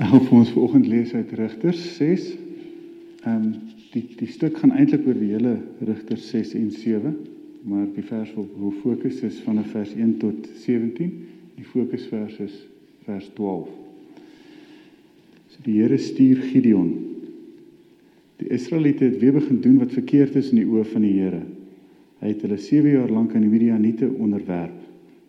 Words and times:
Ek 0.00 0.08
gaan 0.08 0.22
vir 0.24 0.38
ons 0.38 0.50
vanoggend 0.54 0.86
lees 0.88 1.10
uit 1.12 1.32
Rigters 1.36 1.80
6. 1.98 2.30
Ehm 3.26 3.34
um, 3.36 3.52
die 3.92 4.06
die 4.16 4.28
stuk 4.32 4.56
gaan 4.56 4.70
eintlik 4.72 5.04
oor 5.04 5.18
die 5.20 5.34
hele 5.34 5.58
Rigters 5.84 6.30
6 6.32 6.54
en 6.56 6.70
7, 6.72 7.10
maar 7.68 7.84
die 7.92 8.04
vers 8.08 8.30
wat 8.32 8.54
hoe 8.56 8.70
fokus 8.80 9.18
is 9.28 9.42
van 9.44 9.60
vers 9.68 9.92
1 9.92 10.14
tot 10.22 10.48
17. 10.62 11.10
Die 11.58 11.66
fokusvers 11.74 12.38
is 12.40 12.54
vers 13.04 13.28
12. 13.36 13.68
So 15.52 15.66
die 15.66 15.76
Here 15.82 15.98
stuur 16.00 16.40
Gideon. 16.48 16.94
Die 18.40 18.48
Israeliete 18.48 19.10
het 19.10 19.20
weer 19.20 19.36
begin 19.36 19.60
doen 19.60 19.76
wat 19.84 19.92
verkeerd 19.92 20.40
is 20.40 20.54
in 20.54 20.62
die 20.62 20.68
oë 20.72 20.88
van 20.88 21.04
die 21.04 21.18
Here. 21.18 21.42
Hy 22.24 22.32
het 22.32 22.46
hulle 22.46 22.56
7 22.56 22.96
jaar 22.96 23.12
lank 23.12 23.36
aan 23.36 23.44
die 23.44 23.52
Midianiete 23.52 24.08
onderwerp. 24.08 24.78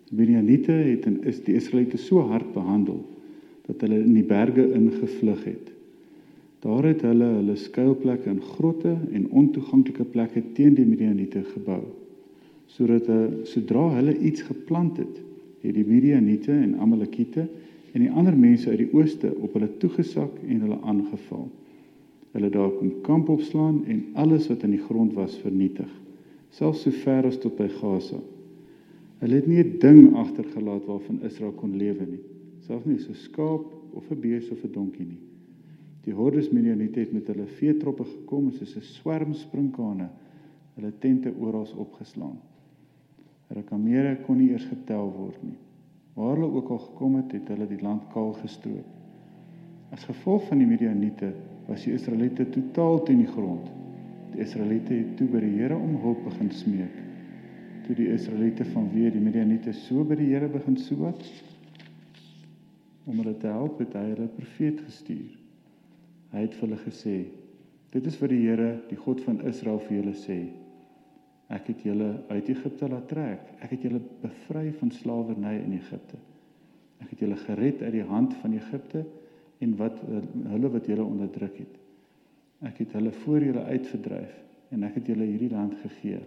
Die 0.07 0.21
Midianiete 0.23 0.71
het 0.71 1.09
en 1.11 1.19
is 1.27 1.43
die 1.43 1.59
Israeliete 1.59 1.99
so 1.99 2.23
hard 2.31 2.55
behandel 2.55 3.03
dat 3.67 3.81
hulle 3.81 4.01
in 4.03 4.15
die 4.17 4.27
berge 4.27 4.65
ingevlug 4.75 5.43
het. 5.47 5.71
Daar 6.63 6.85
het 6.87 7.03
hulle 7.03 7.27
hulle 7.39 7.55
skuilplekke 7.59 8.29
in 8.31 8.41
grotte 8.55 8.93
en 9.11 9.27
ontoeganklike 9.29 10.05
plekke 10.11 10.43
teen 10.55 10.75
die 10.77 10.87
Midianiete 10.87 11.43
gebou. 11.53 11.81
Sodat 12.71 13.09
sodra 13.47 13.89
hulle 13.97 14.15
iets 14.19 14.43
geplant 14.47 14.97
het, 14.99 15.19
het 15.63 15.75
die 15.75 15.85
Midianiete 15.87 16.55
en 16.55 16.77
Amalekiete 16.83 17.47
en 17.93 18.01
die 18.01 18.11
ander 18.11 18.35
mense 18.35 18.71
uit 18.71 18.81
die 18.85 18.91
ooste 18.95 19.31
op 19.43 19.55
hulle 19.55 19.69
toegesak 19.79 20.39
en 20.47 20.63
hulle 20.65 20.79
aangeval. 20.81 21.47
Hulle 22.33 22.49
daar 22.49 22.71
kom 22.79 22.93
kamp 23.05 23.29
opslaan 23.29 23.83
en 23.87 24.05
alles 24.19 24.47
wat 24.49 24.63
in 24.65 24.73
die 24.73 24.83
grond 24.87 25.13
was 25.15 25.37
vernietig, 25.43 25.91
selfs 26.55 26.83
so 26.87 27.03
ver 27.03 27.27
as 27.29 27.37
tot 27.39 27.59
by 27.59 27.69
Gaza. 27.77 28.19
Hulle 29.21 29.39
het 29.39 29.47
nie 29.47 29.63
'n 29.63 29.77
ding 29.79 30.15
agtergelaat 30.15 30.85
waarvan 30.85 31.21
Israel 31.23 31.53
kon 31.53 31.77
lewe 31.77 32.05
nie 32.09 32.32
selfs 32.67 32.87
nie 32.87 32.99
so 32.99 33.13
skaap 33.13 33.67
of 33.93 34.11
'n 34.11 34.21
bees 34.21 34.49
of 34.51 34.63
'n 34.63 34.71
donkie 34.71 35.05
nie. 35.05 35.21
Die 36.03 36.13
hordes 36.13 36.51
Midianiete 36.51 36.99
het 36.99 37.13
met 37.13 37.27
hulle 37.27 37.45
veetroppe 37.45 38.03
gekom 38.03 38.51
soos 38.51 38.75
'n 38.75 38.81
swerm 38.81 39.33
sprinkane, 39.33 40.09
hulle 40.75 40.91
tente 40.99 41.31
oral 41.39 41.67
opgeslaan. 41.77 42.39
Hulle 43.47 43.63
kamele 43.63 44.17
kon 44.25 44.37
nie 44.37 44.49
eers 44.51 44.65
getel 44.65 45.11
word 45.11 45.43
nie. 45.43 45.57
Waar 46.15 46.35
hulle 46.35 46.51
ook 46.51 46.69
al 46.69 46.77
gekom 46.77 47.15
het, 47.15 47.31
het 47.31 47.47
hulle 47.47 47.67
die 47.67 47.81
land 47.81 48.03
kaal 48.13 48.33
gestroop. 48.33 48.85
As 49.91 50.03
gevolg 50.05 50.47
van 50.47 50.57
die 50.57 50.67
Midianiete 50.67 51.33
was 51.67 51.83
die 51.83 51.93
Israeliete 51.93 52.49
totaal 52.49 53.03
teen 53.03 53.17
die 53.17 53.27
grond. 53.27 53.69
Die 54.33 54.41
Israeliete 54.41 54.93
het 54.93 55.17
toe 55.17 55.27
by 55.27 55.39
die 55.39 55.57
Here 55.59 55.75
om 55.75 55.95
hulp 56.01 56.23
begin 56.23 56.51
smeek. 56.51 57.01
Toe 57.85 57.95
die 57.95 58.09
Israeliete 58.13 58.65
vanweë 58.65 59.11
die 59.11 59.21
Midianiete 59.21 59.73
so 59.73 60.03
by 60.03 60.15
die 60.15 60.31
Here 60.31 60.49
begin 60.49 60.77
soek, 60.77 61.21
om 63.05 63.19
hulle 63.19 63.35
te 63.37 63.47
help 63.51 63.79
het 63.83 63.95
hy 63.97 64.03
hulle 64.13 64.27
profeet 64.37 64.81
gestuur. 64.85 65.31
Hy 66.33 66.43
het 66.45 66.55
vir 66.57 66.67
hulle 66.67 66.81
gesê: 66.83 67.15
"Dit 67.91 68.05
is 68.09 68.19
wat 68.19 68.29
die 68.29 68.41
Here, 68.47 68.81
die 68.89 68.97
God 68.97 69.21
van 69.21 69.41
Israel 69.47 69.79
vir 69.79 69.97
julle 70.01 70.13
sê: 70.17 70.39
Ek 71.53 71.67
het 71.67 71.83
julle 71.83 72.23
uit 72.29 72.49
Egipte 72.49 72.87
laat 72.89 73.07
trek. 73.07 73.41
Ek 73.61 73.75
het 73.75 73.81
julle 73.81 74.01
bevry 74.21 74.71
van 74.79 74.91
slawerny 74.91 75.57
in 75.59 75.73
Egipte. 75.73 76.17
Ek 77.03 77.09
het 77.09 77.19
julle 77.19 77.35
gered 77.35 77.81
uit 77.81 77.93
die 77.93 78.07
hand 78.07 78.33
van 78.41 78.53
Egipte 78.53 79.05
en 79.59 79.75
wat 79.77 79.99
hulle 80.47 80.69
wat 80.69 80.87
julle 80.87 81.03
onderdruk 81.03 81.57
het. 81.57 81.75
Ek 82.63 82.77
het 82.77 82.93
hulle 82.93 83.11
voor 83.11 83.43
julle 83.43 83.63
uitverdryf 83.63 84.39
en 84.71 84.83
ek 84.83 84.95
het 84.95 85.07
julle 85.07 85.25
hierdie 85.25 85.51
land 85.51 85.75
gegee." 85.83 86.23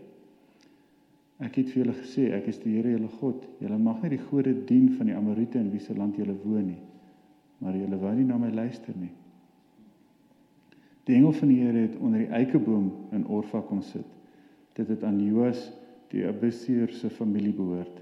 Ek 1.45 1.59
het 1.61 1.69
vir 1.69 1.83
julle 1.83 1.95
gesê, 1.99 2.31
ek 2.33 2.47
is 2.49 2.59
die 2.63 2.79
Here 2.79 2.95
julle 2.95 3.11
God. 3.21 3.45
Julle 3.61 3.77
mag 3.79 4.01
nie 4.03 4.15
die 4.15 4.25
gode 4.31 4.55
dien 4.69 4.89
van 4.97 5.11
die 5.11 5.17
Amorite 5.17 5.61
in 5.61 5.69
wie 5.73 5.83
se 5.85 5.95
land 5.95 6.17
julle 6.17 6.37
woon 6.45 6.71
nie. 6.71 6.81
Maar 7.61 7.77
julle 7.77 7.99
wou 8.01 8.13
nie 8.17 8.25
na 8.25 8.39
my 8.41 8.49
luister 8.55 8.97
nie. 8.97 9.13
Die 11.07 11.15
engel 11.19 11.35
van 11.37 11.53
die 11.53 11.61
Here 11.61 11.85
het 11.85 11.99
onder 12.01 12.25
die 12.25 12.33
eikeboom 12.35 12.89
in 13.15 13.27
Orfa 13.29 13.61
kom 13.69 13.83
sit. 13.85 14.09
Dit 14.77 14.89
het 14.93 15.05
aan 15.05 15.21
Joas 15.23 15.69
die 16.11 16.25
Abisier 16.27 16.93
se 16.95 17.11
familie 17.13 17.53
behoort. 17.57 18.01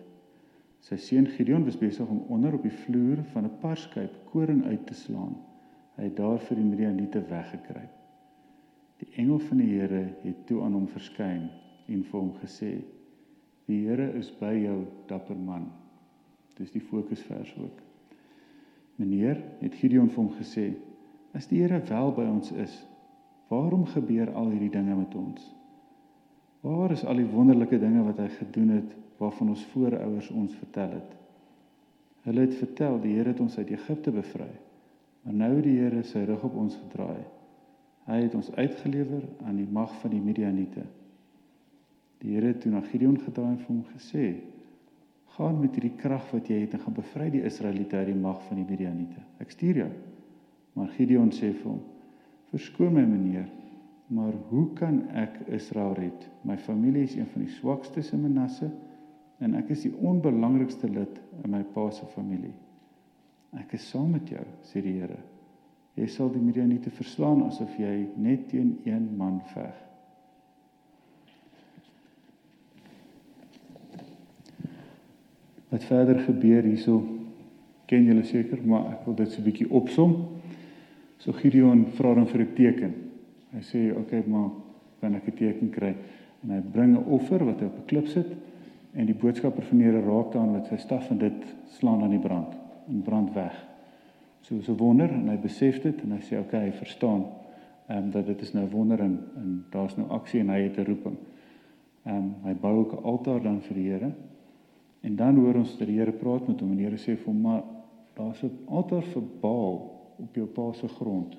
Sy 0.85 0.99
seun 1.01 1.27
Gideon 1.33 1.65
was 1.67 1.79
besig 1.81 2.09
om 2.13 2.25
onder 2.33 2.55
op 2.55 2.63
die 2.63 2.79
vloer 2.85 3.23
van 3.33 3.47
'n 3.49 3.59
parskyp 3.61 4.15
koring 4.31 4.65
uit 4.65 4.87
te 4.87 4.95
slaan. 4.95 5.37
Hy 5.97 6.05
het 6.05 6.17
daar 6.17 6.39
vir 6.39 6.57
die 6.57 6.65
Midianiete 6.65 7.23
weggekruip. 7.29 7.93
Die 8.99 9.09
engel 9.17 9.39
van 9.39 9.59
die 9.59 9.71
Here 9.79 10.05
het 10.23 10.47
toe 10.47 10.63
aan 10.63 10.73
hom 10.73 10.87
verskyn 10.87 11.51
en 11.89 12.03
vir 12.05 12.21
hom 12.21 12.33
gesê: 12.43 12.85
Die 13.69 13.81
Here 13.87 14.11
is 14.19 14.31
by 14.41 14.53
jou, 14.59 14.85
dapper 15.09 15.39
man. 15.39 15.71
Dis 16.59 16.73
die 16.75 16.83
fokusvers 16.85 17.55
ook. 17.59 17.81
Meneer, 19.01 19.41
het 19.63 19.75
Gideon 19.81 20.11
vir 20.13 20.21
hom 20.21 20.33
gesê, 20.39 20.69
as 21.35 21.49
die 21.51 21.63
Here 21.63 21.81
wel 21.89 22.13
by 22.15 22.27
ons 22.31 22.53
is, 22.63 22.75
waarom 23.51 23.87
gebeur 23.91 24.31
al 24.37 24.53
hierdie 24.53 24.73
dinge 24.75 24.97
met 24.99 25.15
ons? 25.19 25.49
Waar 26.65 26.95
is 26.95 27.05
al 27.05 27.19
die 27.21 27.29
wonderlike 27.29 27.79
dinge 27.81 28.05
wat 28.07 28.21
hy 28.23 28.31
gedoen 28.39 28.71
het 28.79 28.93
waarvan 29.19 29.51
ons 29.53 29.65
voorouers 29.73 30.31
ons 30.33 30.55
vertel 30.61 30.95
het? 30.97 31.11
Hulle 32.25 32.47
het 32.47 32.55
vertel 32.57 33.01
die 33.03 33.17
Here 33.19 33.35
het 33.35 33.41
ons 33.45 33.59
uit 33.59 33.73
Egipte 33.75 34.13
bevry, 34.15 34.51
maar 35.25 35.37
nou 35.43 35.55
die 35.65 35.77
Here 35.81 36.05
sy 36.09 36.25
rug 36.29 36.45
op 36.47 36.57
ons 36.61 36.77
gedraai. 36.87 37.25
Hy 38.09 38.21
het 38.23 38.37
ons 38.37 38.53
uitgelewer 38.57 39.25
aan 39.45 39.59
die 39.61 39.69
mag 39.69 39.93
van 40.01 40.13
die 40.13 40.23
Midianiete. 40.25 40.85
Die 42.25 42.33
Here 42.33 42.55
het 42.55 42.63
toe 42.65 42.73
na 42.73 42.81
Gideon 42.81 43.19
gedraai 43.21 43.51
en 43.53 43.59
vir 43.61 43.69
hom 43.69 43.83
gesê: 43.93 44.29
"Gaan 45.37 45.59
met 45.61 45.75
hierdie 45.77 45.97
krag 46.01 46.31
wat 46.33 46.49
jy 46.49 46.63
het 46.63 46.73
en 46.73 46.81
gaan 46.81 46.97
bevry 46.97 47.27
die 47.31 47.43
Israeliete 47.45 47.99
uit 48.01 48.07
die 48.07 48.17
mag 48.17 48.41
van 48.47 48.57
die 48.57 48.65
Midianiete. 48.65 49.21
Ek 49.45 49.53
stuur 49.53 49.83
jou." 49.83 49.91
Maar 50.73 50.89
Gideon 50.97 51.31
sê 51.31 51.53
vir 51.53 51.71
hom: 51.71 51.83
"Verskoon 52.51 52.95
my, 52.95 53.05
meneer, 53.05 53.51
maar 54.09 54.33
hoe 54.49 54.73
kan 54.73 55.03
ek 55.11 55.37
Israel 55.49 55.95
red? 55.95 56.31
My 56.45 56.57
familie 56.57 57.03
is 57.03 57.15
een 57.15 57.27
van 57.27 57.45
die 57.45 57.53
swakstes 57.53 58.13
in 58.13 58.23
Manasse 58.23 58.71
en 59.39 59.55
ek 59.55 59.71
is 59.71 59.83
die 59.83 59.95
onbelangrikste 59.95 60.89
lid 60.89 61.21
in 61.45 61.51
my 61.51 61.63
pa 61.63 61.91
se 61.91 62.07
familie. 62.07 62.55
Ek 63.53 63.73
is 63.73 63.91
saam 63.91 64.11
met 64.11 64.29
jou," 64.29 64.47
sê 64.63 64.81
die 64.81 65.01
Here. 65.01 65.21
"Jy 65.95 66.07
sal 66.07 66.33
die 66.33 66.41
Midianiete 66.41 66.91
verslaan 66.91 67.43
asof 67.43 67.77
jy 67.79 68.09
net 68.17 68.49
teen 68.49 68.79
een 68.85 69.17
man 69.17 69.43
veg." 69.53 69.94
Wat 75.75 75.85
verder 75.91 76.21
gebeur 76.23 76.63
hierso 76.63 77.01
ken 77.91 78.07
julle 78.07 78.23
seker, 78.25 78.61
maar 78.63 78.93
ek 78.93 79.07
wil 79.09 79.17
dit 79.19 79.31
so 79.31 79.41
'n 79.41 79.45
bietjie 79.45 79.71
opsom. 79.71 80.13
So 81.19 81.33
Gideon 81.33 81.87
vra 81.97 82.15
dan 82.15 82.27
vir 82.27 82.41
'n 82.41 82.55
teken. 82.55 82.95
Hy 83.53 83.61
sê, 83.61 83.91
"Oké, 83.91 84.01
okay, 84.01 84.23
maar 84.27 84.51
kan 85.01 85.15
ek 85.15 85.27
'n 85.27 85.37
teken 85.37 85.71
kry?" 85.71 85.95
En 86.43 86.51
hy 86.51 86.61
bring 86.61 86.97
'n 86.97 87.05
offer 87.05 87.45
wat 87.45 87.61
hy 87.61 87.67
op 87.67 87.79
'n 87.79 87.87
klip 87.87 88.07
sit 88.07 88.27
en 88.93 89.07
die 89.07 89.15
boodskapper 89.15 89.63
van 89.63 89.79
die 89.79 89.87
Here 89.87 90.01
raak 90.01 90.33
daan 90.33 90.53
met 90.53 90.67
sy 90.67 90.77
staf 90.77 91.11
en 91.11 91.19
dit 91.19 91.57
slaan 91.67 92.03
aan 92.03 92.11
die 92.11 92.19
brand 92.19 92.55
en 92.89 93.03
brand 93.03 93.35
weg. 93.35 93.67
So 94.41 94.61
so 94.61 94.75
wonder 94.75 95.11
en 95.11 95.29
hy 95.29 95.37
besef 95.37 95.83
dit 95.83 96.03
en 96.03 96.11
hy 96.11 96.21
sê, 96.21 96.39
"Oké, 96.39 96.57
okay, 96.57 96.65
hy 96.67 96.73
verstaan 96.73 97.25
ehm 97.89 97.99
um, 97.99 98.11
dat 98.11 98.27
dit 98.27 98.41
is 98.41 98.53
nou 98.53 98.67
wonder 98.71 99.01
en, 99.01 99.19
en 99.37 99.65
daar's 99.71 99.97
nou 99.97 100.09
aksie 100.09 100.41
en 100.41 100.49
hy 100.49 100.61
het 100.63 100.79
'n 100.79 100.85
roeping." 100.85 101.17
Ehm 102.07 102.17
um, 102.17 102.35
hy 102.45 102.55
bou 102.55 102.79
ook 102.79 102.93
'n 102.93 103.05
altaar 103.05 103.43
dan 103.43 103.61
vir 103.61 103.75
die 103.75 103.91
Here. 103.91 104.13
En 105.05 105.17
dan 105.17 105.37
hoor 105.37 105.55
ons 105.61 105.77
dat 105.79 105.87
die 105.87 105.99
Here 105.99 106.13
praat 106.17 106.47
met 106.49 106.61
hom 106.61 106.71
en 106.73 106.79
die 106.81 106.87
Here 106.87 107.01
sê 107.01 107.13
vir 107.19 107.29
hom: 107.29 107.41
"Maar 107.41 107.63
daar's 108.17 108.43
'n 108.43 108.59
altaar 108.67 109.03
vir 109.03 109.23
Baal 109.41 109.77
op 110.17 110.35
jou 110.35 110.47
pa 110.47 110.73
se 110.73 110.89
grond. 110.89 111.37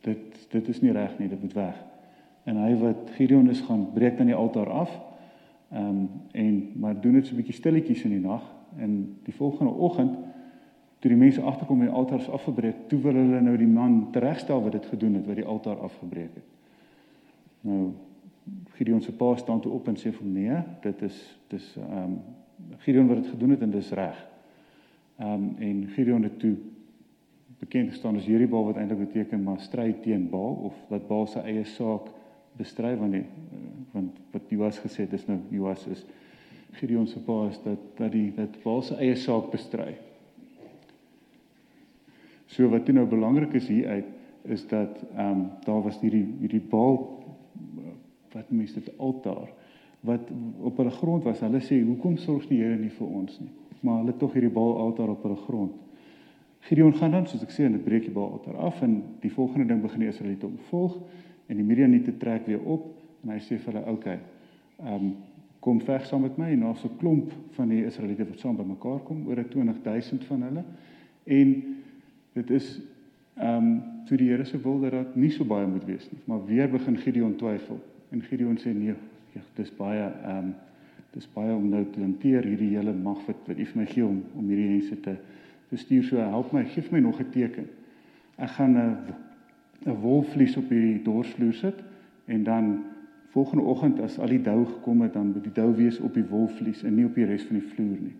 Dit 0.00 0.48
dit 0.50 0.68
is 0.68 0.80
nie 0.80 0.92
reg 0.92 1.18
nie, 1.18 1.28
dit 1.28 1.42
moet 1.42 1.52
weg." 1.52 1.84
En 2.44 2.56
hy 2.56 2.76
wat 2.76 3.10
Gideon 3.10 3.50
is 3.50 3.60
gaan 3.60 3.92
breek 3.92 4.16
dan 4.16 4.26
die 4.26 4.34
altaar 4.34 4.70
af. 4.70 5.00
Ehm 5.72 5.88
um, 5.88 6.08
en 6.32 6.72
maar 6.74 7.00
doen 7.00 7.12
dit 7.12 7.26
so 7.26 7.34
'n 7.34 7.36
bietjie 7.36 7.54
stilletjies 7.54 8.04
in 8.04 8.10
die 8.10 8.26
nag 8.26 8.42
en 8.76 9.16
die 9.22 9.34
volgende 9.34 9.72
oggend 9.72 10.16
toe 10.98 11.10
die 11.10 11.18
mense 11.18 11.40
agterkom 11.40 11.80
en 11.80 11.86
die 11.86 11.94
altaar 11.94 12.18
is 12.18 12.30
afgebreek, 12.30 12.74
toe 12.88 12.98
wil 13.00 13.14
hulle 13.14 13.40
nou 13.40 13.56
die 13.56 13.66
man 13.66 14.08
teregstel 14.10 14.62
wat 14.62 14.72
dit 14.72 14.86
gedoen 14.86 15.14
het 15.14 15.26
wat 15.26 15.36
die 15.36 15.44
altaar 15.44 15.76
afgebreek 15.76 16.34
het. 16.34 16.48
Nou 17.60 17.92
Gideon 18.78 19.02
se 19.02 19.12
pa 19.12 19.36
staan 19.36 19.60
toe 19.60 19.72
op 19.72 19.88
en 19.88 19.96
sê 19.96 20.10
vir 20.10 20.22
hom: 20.22 20.32
"Nee, 20.32 20.62
dit 20.80 21.02
is 21.02 21.38
dis 21.48 21.76
ehm 21.76 22.02
um, 22.02 22.18
Gideon 22.78 23.06
wat 23.06 23.22
dit 23.22 23.26
gedoen 23.26 23.50
het 23.50 23.60
en 23.60 23.70
dis 23.70 23.90
reg." 23.90 24.26
Ehm 25.18 25.32
um, 25.32 25.54
en 25.58 25.86
Gideon 25.94 26.22
het 26.22 26.38
toe 26.38 26.56
bekend 27.58 27.90
gestaan 27.90 28.16
as 28.16 28.26
Jerubal 28.26 28.64
wat 28.64 28.76
eintlik 28.76 28.98
beteken 28.98 29.42
maar 29.42 29.60
stry 29.60 29.92
teen 30.02 30.28
Baal 30.30 30.54
of 30.70 30.74
dat 30.88 31.06
Baal 31.08 31.26
se 31.26 31.40
eie 31.40 31.64
saak 31.64 32.10
bestry 32.58 32.96
want 32.96 33.12
die, 33.12 33.24
want 33.92 34.18
wat 34.30 34.42
Joas 34.48 34.78
gesê 34.78 35.06
het 35.06 35.12
is 35.12 35.26
nou 35.26 35.38
Joas 35.50 35.86
is 35.86 36.04
Gideon 36.78 37.06
se 37.06 37.18
pa 37.18 37.48
is 37.48 37.58
dat 37.64 37.82
dat 37.98 38.12
die 38.12 38.30
dat 38.36 38.62
Baal 38.62 38.82
se 38.82 38.94
eie 38.94 39.16
saak 39.16 39.50
bestry. 39.50 39.96
So 42.46 42.68
wat 42.68 42.88
nou 42.88 43.06
belangrik 43.06 43.52
is 43.58 43.68
hier 43.68 43.88
uit 43.88 44.06
is 44.42 44.66
dat 44.68 45.02
ehm 45.14 45.30
um, 45.30 45.48
daar 45.64 45.82
was 45.82 46.00
hierdie 46.00 46.26
hierdie 46.40 46.62
Baal 46.70 47.24
wat 48.32 48.50
mense 48.50 48.80
dit 48.80 48.98
altaar 48.98 49.50
wat 50.00 50.30
op 50.60 50.76
hulle 50.76 50.90
grond 50.90 51.24
was. 51.24 51.40
Hulle 51.40 51.60
sê 51.60 51.80
hoekom 51.82 52.16
sorg 52.16 52.46
die 52.48 52.62
Here 52.62 52.76
nie 52.76 52.92
vir 52.94 53.06
ons 53.06 53.38
nie? 53.40 53.50
Maar 53.80 54.02
hulle 54.02 54.16
tog 54.16 54.32
hierdie 54.32 54.52
Baal 54.52 54.76
altaar 54.76 55.10
op 55.14 55.22
hulle 55.22 55.36
grond. 55.36 55.76
Gideon 56.60 56.94
gaan 56.94 57.10
dan 57.10 57.26
soos 57.26 57.42
ek 57.42 57.52
sê, 57.54 57.64
en 57.64 57.76
dit 57.78 57.84
breek 57.84 58.08
die 58.08 58.12
Baal-altaar 58.12 58.58
af 58.68 58.82
en 58.84 58.98
die 59.22 59.32
volgende 59.32 59.70
ding 59.70 59.80
begin 59.82 60.02
die 60.04 60.10
Israeliete 60.10 60.48
opvolg 60.48 60.98
en 61.48 61.56
die 61.56 61.64
Midianiete 61.64 62.16
trek 62.20 62.46
weer 62.50 62.60
op 62.60 62.90
en 63.22 63.32
hy 63.32 63.38
sê 63.40 63.56
vir 63.56 63.72
hulle, 63.72 63.84
"Oké, 63.86 63.92
okay, 63.92 64.18
ehm 64.84 64.94
um, 64.94 65.16
kom 65.60 65.80
veg 65.80 66.06
saam 66.06 66.22
met 66.22 66.36
my." 66.38 66.50
En 66.52 66.60
daar's 66.60 66.84
'n 66.84 66.96
klomp 66.98 67.32
van 67.56 67.68
die 67.68 67.84
Israeliete 67.84 68.28
wat 68.28 68.38
saam 68.38 68.56
bymekaar 68.56 69.00
kom, 69.04 69.26
oor 69.26 69.44
20000 69.48 70.24
van 70.24 70.42
hulle. 70.42 70.64
En 71.24 71.76
dit 72.32 72.50
is 72.50 72.80
ehm 73.36 73.64
um, 73.64 73.82
toe 74.06 74.16
die 74.16 74.28
Here 74.28 74.44
se 74.44 74.60
wil 74.60 74.80
dat 74.80 74.90
dit 74.90 75.16
nie 75.16 75.30
so 75.30 75.44
baie 75.44 75.66
moet 75.66 75.84
wees 75.84 76.10
nie. 76.10 76.20
Maar 76.24 76.46
weer 76.46 76.70
begin 76.70 76.96
Gideon 76.96 77.36
twyfel 77.36 77.80
en 78.10 78.22
Gideon 78.22 78.58
sê, 78.58 78.74
"Nee, 78.74 78.94
ja, 79.34 79.40
dis 79.56 79.70
baie 79.76 80.06
ehm 80.24 80.38
um, 80.38 80.54
dis 81.14 81.28
baie 81.32 81.54
om 81.54 81.68
nou 81.68 81.84
te 81.90 82.00
hanteer 82.00 82.44
hierdie 82.44 82.74
hele 82.76 82.92
mag 82.92 83.22
wat 83.26 83.46
wat 83.48 83.58
U 83.58 83.64
vir 83.64 83.80
my 83.80 83.86
gee 83.86 84.04
om 84.04 84.22
om 84.36 84.48
hierdie 84.48 84.68
mense 84.68 85.00
te 85.00 85.16
te 85.68 85.76
stuur. 85.76 86.04
So 86.04 86.16
help 86.16 86.52
my, 86.52 86.64
gee 86.64 86.84
my 86.90 87.00
nog 87.00 87.20
'n 87.20 87.30
teken. 87.30 87.66
Ek 88.36 88.50
gaan 88.50 88.76
'n 88.76 88.96
'n 89.86 90.00
wolvlies 90.00 90.56
op 90.56 90.68
hierdie 90.68 91.02
dorsvloer 91.02 91.54
sit 91.54 91.82
en 92.26 92.44
dan 92.44 92.84
volgende 93.30 93.64
oggend 93.64 94.00
as 94.00 94.18
al 94.18 94.26
die 94.26 94.42
dou 94.42 94.64
gekom 94.64 95.02
het, 95.02 95.12
dan 95.12 95.32
moet 95.32 95.44
die 95.44 95.52
dou 95.52 95.74
wees 95.76 96.00
op 96.00 96.14
die 96.14 96.26
wolvlies 96.26 96.82
en 96.82 96.94
nie 96.94 97.04
op 97.04 97.14
die 97.14 97.24
res 97.24 97.44
van 97.44 97.58
die 97.60 97.68
vloer 97.74 98.00
nie. 98.00 98.16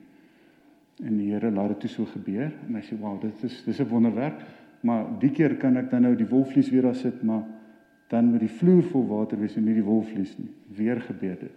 En 1.05 1.17
die 1.17 1.33
Here 1.33 1.51
laat 1.51 1.69
dit 1.69 1.81
toe 1.81 1.91
so 1.91 2.05
gebeur 2.05 2.53
en 2.69 2.75
hy 2.75 2.83
sê, 2.83 2.99
"Wow, 3.01 3.21
dit 3.21 3.45
is 3.45 3.65
dis 3.65 3.81
'n 3.81 3.89
wonderwerk." 3.89 4.41
Maar 4.81 5.07
die 5.19 5.31
keer 5.31 5.57
kan 5.57 5.77
ek 5.77 5.91
dan 5.91 6.03
nou 6.03 6.15
die 6.17 6.29
wolvlies 6.29 6.71
weer 6.71 6.83
daar 6.83 6.95
sit, 6.95 7.23
maar 7.23 7.43
dan 8.09 8.31
met 8.33 8.41
die 8.41 8.53
vloer 8.59 8.83
vol 8.89 9.07
water 9.09 9.41
wees 9.41 9.57
en 9.57 9.67
nie 9.69 9.77
die 9.77 9.85
wolvlies 9.85 10.35
nie. 10.39 10.51
Weer 10.77 11.01
gebeur 11.05 11.37
dit. 11.41 11.57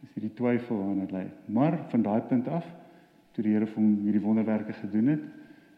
Dis 0.00 0.14
hierdie 0.14 0.34
twyfel 0.38 0.80
aan 0.82 1.02
dit 1.02 1.12
lê. 1.12 1.24
Maar 1.52 1.78
van 1.92 2.04
daai 2.06 2.20
punt 2.28 2.48
af, 2.48 2.66
toe 3.36 3.44
die 3.44 3.52
Here 3.54 3.66
vir 3.66 3.82
hom 3.82 3.90
hierdie 4.04 4.22
wonderwerke 4.24 4.76
gedoen 4.80 5.12
het, 5.14 5.26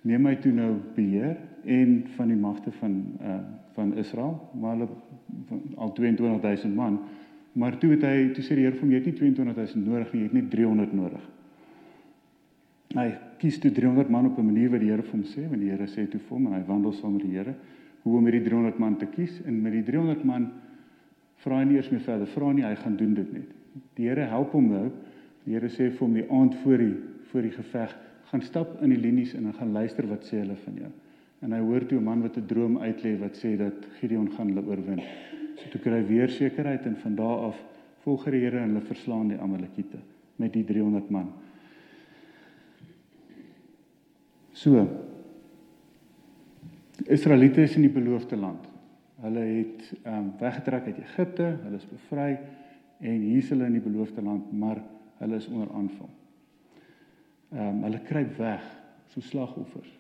neem 0.09 0.29
hy 0.29 0.37
toe 0.41 0.53
nou 0.55 0.71
beheer 0.97 1.37
en 1.69 1.97
van 2.17 2.31
die 2.33 2.39
magte 2.39 2.73
van 2.83 3.03
uh 3.21 3.41
van 3.79 3.93
Israel, 3.97 4.35
maar 4.61 4.75
hulle 4.75 4.89
al 5.79 5.93
22000 5.95 6.75
man. 6.75 6.99
Maar 7.53 7.77
toe 7.79 7.93
het 7.93 8.03
hy 8.05 8.33
toe 8.35 8.43
sê 8.45 8.57
die 8.59 8.65
Here 8.67 8.75
vir 8.75 8.83
hom 8.83 8.91
jy 8.91 8.99
het 8.99 9.07
nie 9.07 9.15
22000 9.15 9.87
nodig 9.87 10.11
nie, 10.13 10.21
jy 10.21 10.27
het 10.27 10.35
net 10.37 10.49
300 10.51 10.97
nodig. 10.99 11.29
Hy 12.99 13.07
kies 13.39 13.61
toe 13.63 13.71
300 13.73 14.11
man 14.11 14.27
op 14.27 14.39
'n 14.39 14.49
manier 14.51 14.73
wat 14.75 14.83
die 14.83 14.91
Here 14.91 15.07
vir 15.07 15.17
hom 15.17 15.23
sê, 15.23 15.47
want 15.49 15.63
die 15.63 15.71
Here 15.71 15.87
sê 15.87 16.09
toe 16.11 16.21
vir 16.21 16.37
hom 16.37 16.47
en 16.47 16.59
hy 16.59 16.65
wandel 16.67 16.93
saam 16.93 17.15
met 17.15 17.23
die 17.23 17.37
Here 17.39 17.55
hoe 18.03 18.17
om 18.19 18.27
hierdie 18.29 18.45
300 18.49 18.79
man 18.81 18.97
te 19.01 19.07
kies 19.07 19.41
en 19.47 19.61
met 19.63 19.73
die 19.77 19.85
300 19.85 20.25
man 20.25 20.51
vra 21.45 21.61
hy 21.61 21.65
nie 21.69 21.79
eers 21.79 21.91
meer 21.93 22.05
verder, 22.05 22.29
vra 22.35 22.53
nie, 22.53 22.65
hy 22.65 22.75
gaan 22.77 22.97
doen 23.01 23.15
dit 23.17 23.33
net. 23.33 23.57
Die 23.97 24.09
Here 24.09 24.27
help 24.29 24.53
hom 24.57 24.69
nou. 24.73 24.87
Die 25.47 25.55
Here 25.55 25.71
sê 25.73 25.89
vir 25.89 26.05
hom 26.05 26.17
die 26.17 26.27
aand 26.29 26.57
voor 26.65 26.83
die 26.83 26.95
voor 27.31 27.45
die 27.47 27.53
geveg, 27.55 27.93
gaan 28.27 28.43
stap 28.43 28.73
in 28.83 28.91
die 28.91 28.99
linies 28.99 29.37
en 29.39 29.53
gaan 29.55 29.71
luister 29.71 30.09
wat 30.11 30.25
sê 30.27 30.41
hulle 30.41 30.57
van 30.65 30.81
jou. 30.83 30.89
En 31.47 31.53
hy 31.55 31.61
hoor 31.63 31.85
toe 31.87 31.99
'n 31.99 32.05
man 32.05 32.23
wat 32.23 32.37
'n 32.37 32.47
droom 32.47 32.79
uitlê 32.79 33.19
wat 33.21 33.37
sê 33.39 33.57
dat 33.57 33.87
Gideon 34.01 34.31
gaan 34.33 34.49
hulle 34.49 34.67
oorwin. 34.67 35.01
So 35.57 35.71
toe 35.71 35.81
kry 35.81 36.01
hy 36.01 36.07
weer 36.09 36.29
sekerheid 36.29 36.87
en 36.87 36.97
van 36.97 37.15
daardie 37.15 37.47
af 37.47 37.65
volg 38.03 38.25
die 38.25 38.41
Here 38.41 38.59
en 38.59 38.75
hulle 38.75 38.81
verslaan 38.81 39.29
die 39.29 39.39
Amalekiete 39.39 39.99
met 40.37 40.53
die 40.53 40.65
300 40.65 41.11
man. 41.11 41.33
So 44.53 45.10
Israeliete 47.07 47.63
is 47.63 47.77
in 47.77 47.83
die 47.83 47.93
beloofde 47.93 48.37
land. 48.37 48.67
Hulle 49.21 49.41
het 49.41 49.93
ehm 50.03 50.17
um, 50.17 50.33
weggetrek 50.39 50.85
uit 50.85 50.99
Egipte, 50.99 51.59
hulle 51.63 51.77
is 51.77 51.89
bevry 51.89 52.39
en 53.01 53.21
hier 53.21 53.39
is 53.39 53.49
hulle 53.53 53.69
in 53.69 53.77
die 53.77 53.85
beloofde 53.85 54.23
land, 54.23 54.53
maar 54.53 54.83
hulle 55.21 55.37
is 55.37 55.49
onder 55.49 55.69
aanval. 55.77 56.09
Ehm 57.53 57.67
um, 57.67 57.83
hulle 57.83 58.01
kruip 58.09 58.37
weg 58.37 58.65
so 59.13 59.21
slagoffers. 59.21 59.99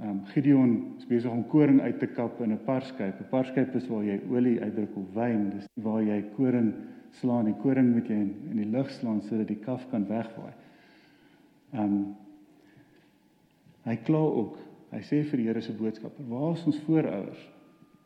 Ehm 0.00 0.08
um, 0.10 0.20
Gideon 0.34 0.76
is 0.98 1.06
besig 1.06 1.30
om 1.30 1.46
koring 1.46 1.80
uit 1.80 1.98
te 1.98 2.06
kap 2.06 2.40
in 2.40 2.52
'n 2.52 2.64
parskyp. 2.64 3.20
'n 3.20 3.28
Parskyp 3.30 3.74
is 3.74 3.88
waar 3.88 4.04
jy 4.04 4.20
olie 4.30 4.60
uitdruk 4.60 4.96
of 4.96 5.14
wyn, 5.14 5.50
dis 5.50 5.66
waar 5.74 6.02
jy 6.02 6.22
koring 6.36 6.72
slaan. 7.10 7.44
Die 7.44 7.60
koring 7.62 7.92
moet 7.94 8.08
jy 8.08 8.14
in, 8.14 8.34
in 8.50 8.56
die 8.56 8.70
lug 8.70 8.90
slaan 8.90 9.22
sodat 9.22 9.48
die 9.48 9.62
kaf 9.64 9.88
kan 9.90 10.06
wegwaai. 10.06 10.52
Ehm 11.72 11.82
um, 11.82 12.16
hy 13.84 13.96
kla 13.96 14.18
ook. 14.18 14.67
Hy 14.90 15.00
sê 15.04 15.22
vir 15.22 15.40
die 15.40 15.46
Here 15.46 15.60
se 15.60 15.72
boodskapper: 15.72 16.24
"Waar 16.28 16.56
is 16.56 16.66
ons 16.66 16.80
voorouers?" 16.86 17.48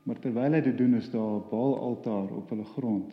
Maar 0.02 0.18
terwyl 0.18 0.52
hy 0.52 0.60
dit 0.60 0.78
doen, 0.78 0.94
is 0.94 1.10
daar 1.10 1.36
'n 1.38 1.48
Baal-altaar 1.50 2.30
op 2.36 2.48
hulle 2.50 2.64
grond. 2.64 3.10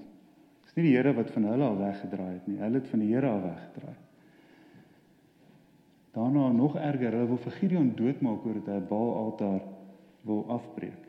Dis 0.64 0.76
nie 0.76 0.84
die 0.84 0.96
Here 0.96 1.14
wat 1.14 1.32
van 1.32 1.44
hulle 1.44 1.64
al 1.64 1.78
weggedraai 1.78 2.34
het 2.34 2.48
nie. 2.48 2.58
Hulle 2.58 2.80
het 2.80 2.88
van 2.88 3.00
die 3.00 3.14
Here 3.14 3.28
af 3.28 3.44
weggedraai. 3.44 3.98
Daarna 6.12 6.52
nog 6.52 6.76
erger, 6.76 7.12
hulle 7.12 7.28
wil 7.28 7.38
vir 7.38 7.52
Gideon 7.52 7.92
doodmaak 7.96 8.46
oor 8.46 8.54
dit 8.54 8.66
hy 8.66 8.80
'n 8.80 8.88
Baal-altaar 8.88 9.62
wil 10.22 10.46
afbreek. 10.48 11.06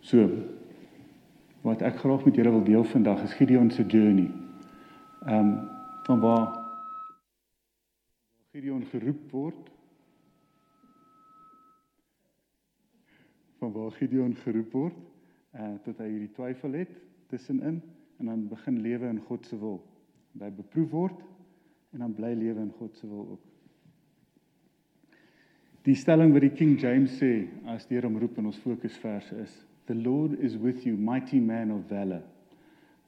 So 0.00 0.28
wat 1.62 1.82
ek 1.82 1.96
graag 1.96 2.24
met 2.24 2.34
julle 2.34 2.50
wil 2.50 2.64
deel 2.64 2.84
vandag 2.84 3.22
is 3.22 3.34
Gideon 3.34 3.70
se 3.70 3.82
journey. 3.82 4.30
Ehm 5.26 5.38
um, 5.38 5.68
van 6.06 6.20
waar 6.20 6.65
Gideon 8.56 8.86
geroep 8.88 9.32
word 9.36 9.66
van 13.58 13.72
waar 13.74 13.90
Gideon 13.92 14.32
geroep 14.40 14.72
word, 14.72 15.02
eh 15.52 15.74
tot 15.84 16.00
hy 16.00 16.06
hierdie 16.08 16.30
twyfel 16.32 16.78
het 16.78 16.94
tussenin 17.28 17.82
en 18.16 18.30
dan 18.30 18.46
begin 18.48 18.78
lewe 18.80 19.10
in 19.12 19.20
God 19.28 19.44
se 19.44 19.58
wil 19.60 19.76
by 20.40 20.48
beproef 20.56 20.88
word 20.94 21.20
en 21.92 22.06
dan 22.06 22.16
bly 22.16 22.32
lewe 22.32 22.64
in 22.64 22.72
God 22.78 22.96
se 22.96 23.10
wil 23.10 23.28
ook. 23.36 23.44
Die 25.84 25.98
stelling 26.00 26.32
wat 26.32 26.48
die 26.48 26.54
King 26.56 26.78
James 26.80 27.20
sê 27.20 27.34
as 27.76 27.84
deur 27.92 28.08
hom 28.08 28.16
roep 28.24 28.40
in 28.40 28.48
ons 28.54 28.64
fokusverse 28.64 29.36
is 29.44 29.60
the 29.84 30.00
Lord 30.00 30.40
is 30.40 30.56
with 30.56 30.88
you 30.88 30.96
mighty 30.96 31.44
man 31.44 31.76
of 31.76 31.84
valor. 31.92 32.24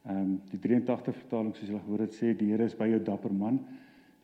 Ehm 0.05 0.25
um, 0.27 0.39
die 0.53 0.61
83 0.61 1.23
vertaling 1.25 1.57
soos 1.57 1.73
julle 1.73 1.85
gehoor 1.89 2.05
het 2.05 2.21
sê 2.21 2.37
die 2.37 2.53
Here 2.53 2.69
is 2.69 2.77
by 2.77 2.93
jou 2.93 3.01
dapper 3.01 3.33
man. 3.33 3.63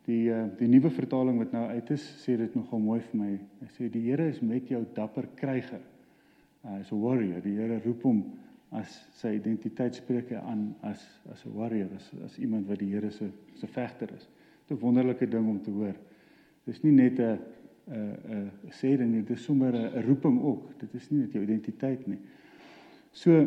Die 0.04 0.28
uh, 0.28 0.44
die 0.58 0.68
nuwe 0.68 0.90
vertaling 0.92 1.38
wat 1.40 1.52
nou 1.56 1.64
uit 1.72 1.90
is 1.94 2.04
sê 2.20 2.36
dit 2.36 2.54
nogal 2.54 2.82
mooi 2.82 3.00
vir 3.00 3.20
my. 3.20 3.32
Hy 3.62 3.68
sê 3.76 3.88
die 3.92 4.04
Here 4.04 4.28
is 4.28 4.42
met 4.44 4.68
jou 4.68 4.82
dapper 4.96 5.30
kryger. 5.38 5.80
Uh, 6.64 6.74
hy 6.74 6.80
is 6.82 6.92
'n 6.92 7.00
warrior. 7.00 7.40
Die 7.40 7.56
Here 7.56 7.80
roep 7.84 8.02
hom 8.04 8.24
as 8.74 8.92
sy 9.16 9.36
identiteit 9.38 9.94
spreek 9.94 10.30
hy 10.34 10.42
aan 10.42 10.74
as 10.82 11.00
as 11.32 11.44
'n 11.46 11.54
warrior, 11.56 11.88
as 11.96 12.10
as 12.24 12.38
iemand 12.38 12.68
wat 12.68 12.78
die 12.78 12.92
Here 12.92 13.10
se 13.10 13.30
se 13.54 13.66
vegter 13.66 14.12
is. 14.16 14.28
'n 14.70 14.78
Wonderlike 14.80 15.26
ding 15.26 15.48
om 15.48 15.62
te 15.62 15.70
hoor. 15.70 15.94
Dis 16.66 16.82
nie 16.82 16.92
net 16.92 17.18
'n 17.18 17.38
'n 17.88 18.50
'n 18.64 18.70
sê 18.70 18.96
ding 18.96 19.10
nie, 19.10 19.22
dit 19.22 19.36
is 19.36 19.44
sommer 19.44 19.72
'n 19.74 20.02
roeping 20.02 20.43
ook. 20.43 20.79
Dit 20.81 20.94
is 20.94 21.10
nie 21.10 21.20
net 21.20 21.32
jou 21.32 21.43
identiteit 21.43 22.06
nie. 22.06 22.19
So 23.12 23.46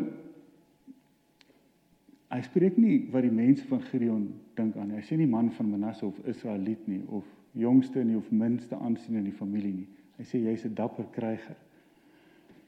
hy 2.28 2.40
spreek 2.44 2.76
nie 2.76 3.06
wat 3.12 3.24
die 3.24 3.32
mense 3.32 3.64
van 3.70 3.80
Gideon 3.88 4.26
dink 4.58 4.76
aan 4.76 4.90
nie. 4.90 4.98
Hy 5.00 5.06
sê 5.06 5.16
nie 5.16 5.28
man 5.30 5.50
van 5.56 5.70
Manasse 5.70 6.06
of 6.06 6.18
Israeliet 6.28 6.84
nie 6.88 7.00
of 7.08 7.24
jongste 7.56 8.04
nie 8.04 8.16
of 8.18 8.28
minste 8.30 8.76
aansien 8.76 9.16
in 9.16 9.24
die 9.24 9.36
familie 9.36 9.72
nie. 9.72 9.88
Hy 10.18 10.24
sê 10.24 10.42
jy's 10.42 10.64
'n 10.66 10.74
dapper 10.74 11.06
kryger. 11.14 11.56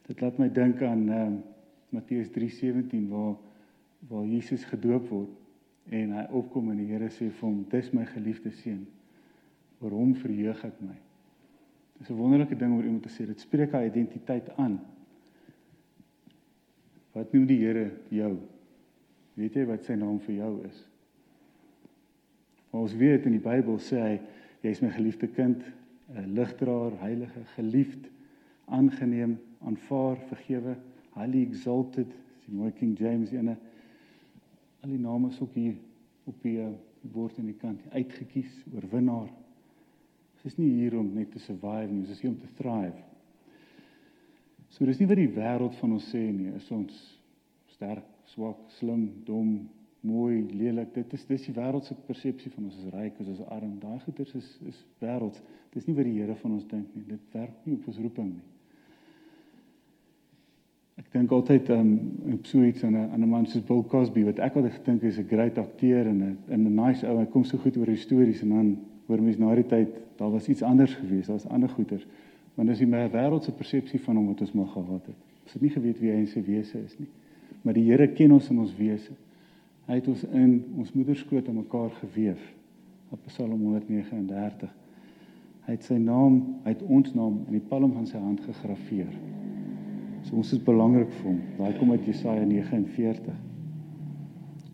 Dit 0.09 0.21
laat 0.21 0.39
my 0.39 0.49
dink 0.49 0.83
aan 0.83 1.09
ehm 1.09 1.35
uh, 1.35 1.39
Matteus 1.91 2.31
3:17 2.31 3.09
waar 3.09 3.37
waar 4.09 4.27
Jesus 4.27 4.65
gedoop 4.65 5.09
word 5.11 5.31
en 5.91 6.13
hy 6.13 6.27
opkom 6.31 6.71
en 6.71 6.79
die 6.79 6.87
Here 6.87 7.11
sê 7.11 7.29
vir 7.31 7.49
hom 7.49 7.65
dis 7.71 7.93
my 7.93 8.05
geliefde 8.07 8.51
seun 8.51 8.87
oor 9.81 9.91
hom 9.91 10.15
verheug 10.15 10.65
ek 10.65 10.81
my. 10.81 10.97
Dis 11.99 12.11
'n 12.11 12.17
wonderlike 12.17 12.57
ding 12.57 12.73
oor 12.77 12.85
iemand 12.85 13.03
te 13.03 13.09
sê 13.09 13.27
dit 13.27 13.41
spreek 13.41 13.73
haar 13.73 13.87
identiteit 13.87 14.49
aan. 14.57 14.81
Wat 17.13 17.33
noem 17.33 17.47
die 17.47 17.59
Here 17.59 17.91
jou? 18.09 18.39
Weet 19.41 19.57
jy 19.57 19.65
wat 19.71 19.89
sy 19.89 19.97
naam 19.97 20.21
vir 20.27 20.37
jou 20.43 20.53
is? 20.69 20.85
Ons 22.77 22.95
weet 23.01 23.25
in 23.27 23.35
die 23.39 23.43
Bybel 23.43 23.81
sê 23.83 24.01
hy 24.05 24.15
jy's 24.63 24.83
my 24.85 24.93
geliefde 24.93 25.31
kind, 25.33 25.65
'n 26.13 26.35
ligdraer, 26.37 26.93
heilige, 27.01 27.43
geliefd, 27.57 28.11
aangeneem, 28.69 29.39
aanvaar, 29.65 30.19
vergewe 30.29 30.77
highly 31.15 31.43
exalted, 31.43 32.11
die 32.47 32.55
mooi 32.55 32.71
King 32.77 32.95
James 32.99 33.33
ene. 33.35 33.57
Al 34.85 34.95
die 34.95 35.03
name 35.03 35.31
is 35.31 35.41
ook 35.41 35.55
hier 35.55 35.77
op 36.29 36.43
die 36.45 36.57
uh, 36.63 36.71
woord 37.13 37.39
aan 37.39 37.51
die 37.51 37.59
kant, 37.59 37.83
uitgekies, 37.93 38.53
oorwinnaar. 38.75 39.29
Dit 40.41 40.53
is 40.53 40.59
nie 40.61 40.71
hier 40.79 40.97
om 40.99 41.11
net 41.15 41.33
te 41.35 41.43
survive 41.43 41.91
nie, 41.91 42.05
dit 42.07 42.15
is 42.15 42.23
hier 42.23 42.33
om 42.33 42.39
te 42.41 42.53
thrive. 42.61 43.07
So 44.71 44.87
dis 44.87 45.01
nie 45.01 45.09
wat 45.11 45.19
die 45.19 45.33
wêreld 45.35 45.77
van 45.81 45.97
ons 45.97 46.09
sê 46.13 46.23
nie, 46.33 46.53
is 46.57 46.71
ons 46.73 46.97
sterk, 47.75 48.07
swak, 48.35 48.59
slim, 48.79 49.09
dom, 49.27 49.69
mooi, 50.07 50.47
lelik. 50.53 50.95
Dit 50.95 51.13
is 51.17 51.27
dis 51.29 51.49
die 51.49 51.55
wêreld 51.57 51.85
se 51.85 51.97
persepsie 52.07 52.53
van 52.55 52.69
ons 52.69 52.79
is 52.79 52.93
ryk, 52.95 53.19
ons 53.21 53.33
is 53.35 53.43
arm. 53.49 53.75
Daai 53.83 53.99
goeters 54.05 54.35
is 54.39 54.49
is 54.71 54.79
wêreld. 55.03 55.41
Dis 55.75 55.87
nie 55.87 55.97
wat 55.97 56.09
die 56.09 56.17
Here 56.19 56.37
van 56.41 56.57
ons 56.57 56.67
dink 56.71 56.95
nie. 56.95 57.05
Dit 57.09 57.37
werk 57.37 57.67
nie 57.67 57.77
op 57.79 57.91
ons 57.91 58.01
roeping 58.01 58.33
nie. 58.33 58.47
Ek 61.01 61.09
dink 61.15 61.33
altyd 61.33 61.71
um 61.73 61.93
op 62.37 62.47
so 62.47 62.63
iets 62.65 62.85
aan 62.85 62.97
'n 62.97 63.11
aan 63.11 63.23
'n 63.23 63.29
man 63.29 63.47
soos 63.47 63.65
Bill 63.65 63.83
Cosby 63.89 64.25
wat 64.25 64.39
ek 64.39 64.57
altyd 64.57 64.73
gedink 64.73 65.03
is 65.03 65.19
'n 65.19 65.29
great 65.29 65.59
akteur 65.59 66.07
en 66.07 66.19
'n 66.23 66.39
'n 66.49 66.67
'n 66.67 66.75
nice 66.75 67.07
ou. 67.07 67.19
Hy 67.19 67.27
kom 67.27 67.45
so 67.45 67.59
goed 67.59 67.77
oor 67.77 67.87
die 67.87 67.97
stories 67.97 68.43
en 68.43 68.49
dan 68.49 68.79
hoor 69.07 69.23
mens 69.23 69.39
na 69.39 69.55
die 69.55 69.67
tyd 69.67 69.89
daar 70.17 70.31
was 70.31 70.49
iets 70.49 70.63
anders 70.63 70.95
gewees, 70.95 71.27
daar 71.27 71.37
was 71.37 71.49
ander 71.49 71.69
goeters. 71.69 72.07
Want 72.55 72.69
dis 72.69 72.79
die 72.79 72.87
wêreldse 72.87 73.53
persepsie 73.53 74.01
van 74.01 74.17
hom 74.17 74.27
wat 74.27 74.41
ons 74.41 74.53
maar 74.53 74.67
gehad 74.67 75.07
het. 75.07 75.17
Ons 75.45 75.53
het 75.53 75.63
nie 75.63 75.71
geweet 75.71 75.99
wie 75.99 76.11
hy 76.11 76.19
in 76.19 76.27
sy 76.27 76.43
wese 76.43 76.79
is 76.85 76.99
nie. 76.99 77.09
Maar 77.63 77.77
die 77.77 77.87
Here 77.89 78.09
ken 78.17 78.33
ons 78.33 78.49
in 78.53 78.61
ons 78.63 78.73
wese. 78.79 79.13
Hy 79.91 79.99
het 79.99 80.09
ons 80.09 80.23
in 80.31 80.53
ons 80.79 80.93
moederskoot 80.95 81.49
aan 81.49 81.61
mekaar 81.61 81.91
gewewe. 81.99 82.49
Op 83.11 83.25
Psalm 83.27 83.59
139. 83.59 84.71
Hy 85.67 85.75
het 85.75 85.87
sy 85.87 85.99
naam, 86.01 86.39
hy 86.65 86.73
het 86.73 86.85
ons 86.87 87.13
naam 87.15 87.41
in 87.49 87.59
die 87.59 87.67
palm 87.69 87.93
van 87.95 88.07
sy 88.09 88.19
hand 88.19 88.41
gegraveer. 88.47 89.11
So 90.27 90.39
ons 90.41 90.53
is 90.55 90.63
belangrik 90.63 91.11
vir 91.19 91.29
hom. 91.31 91.41
Daai 91.59 91.77
kom 91.79 91.93
uit 91.95 92.07
Jesaja 92.09 92.45
49. 92.47 93.37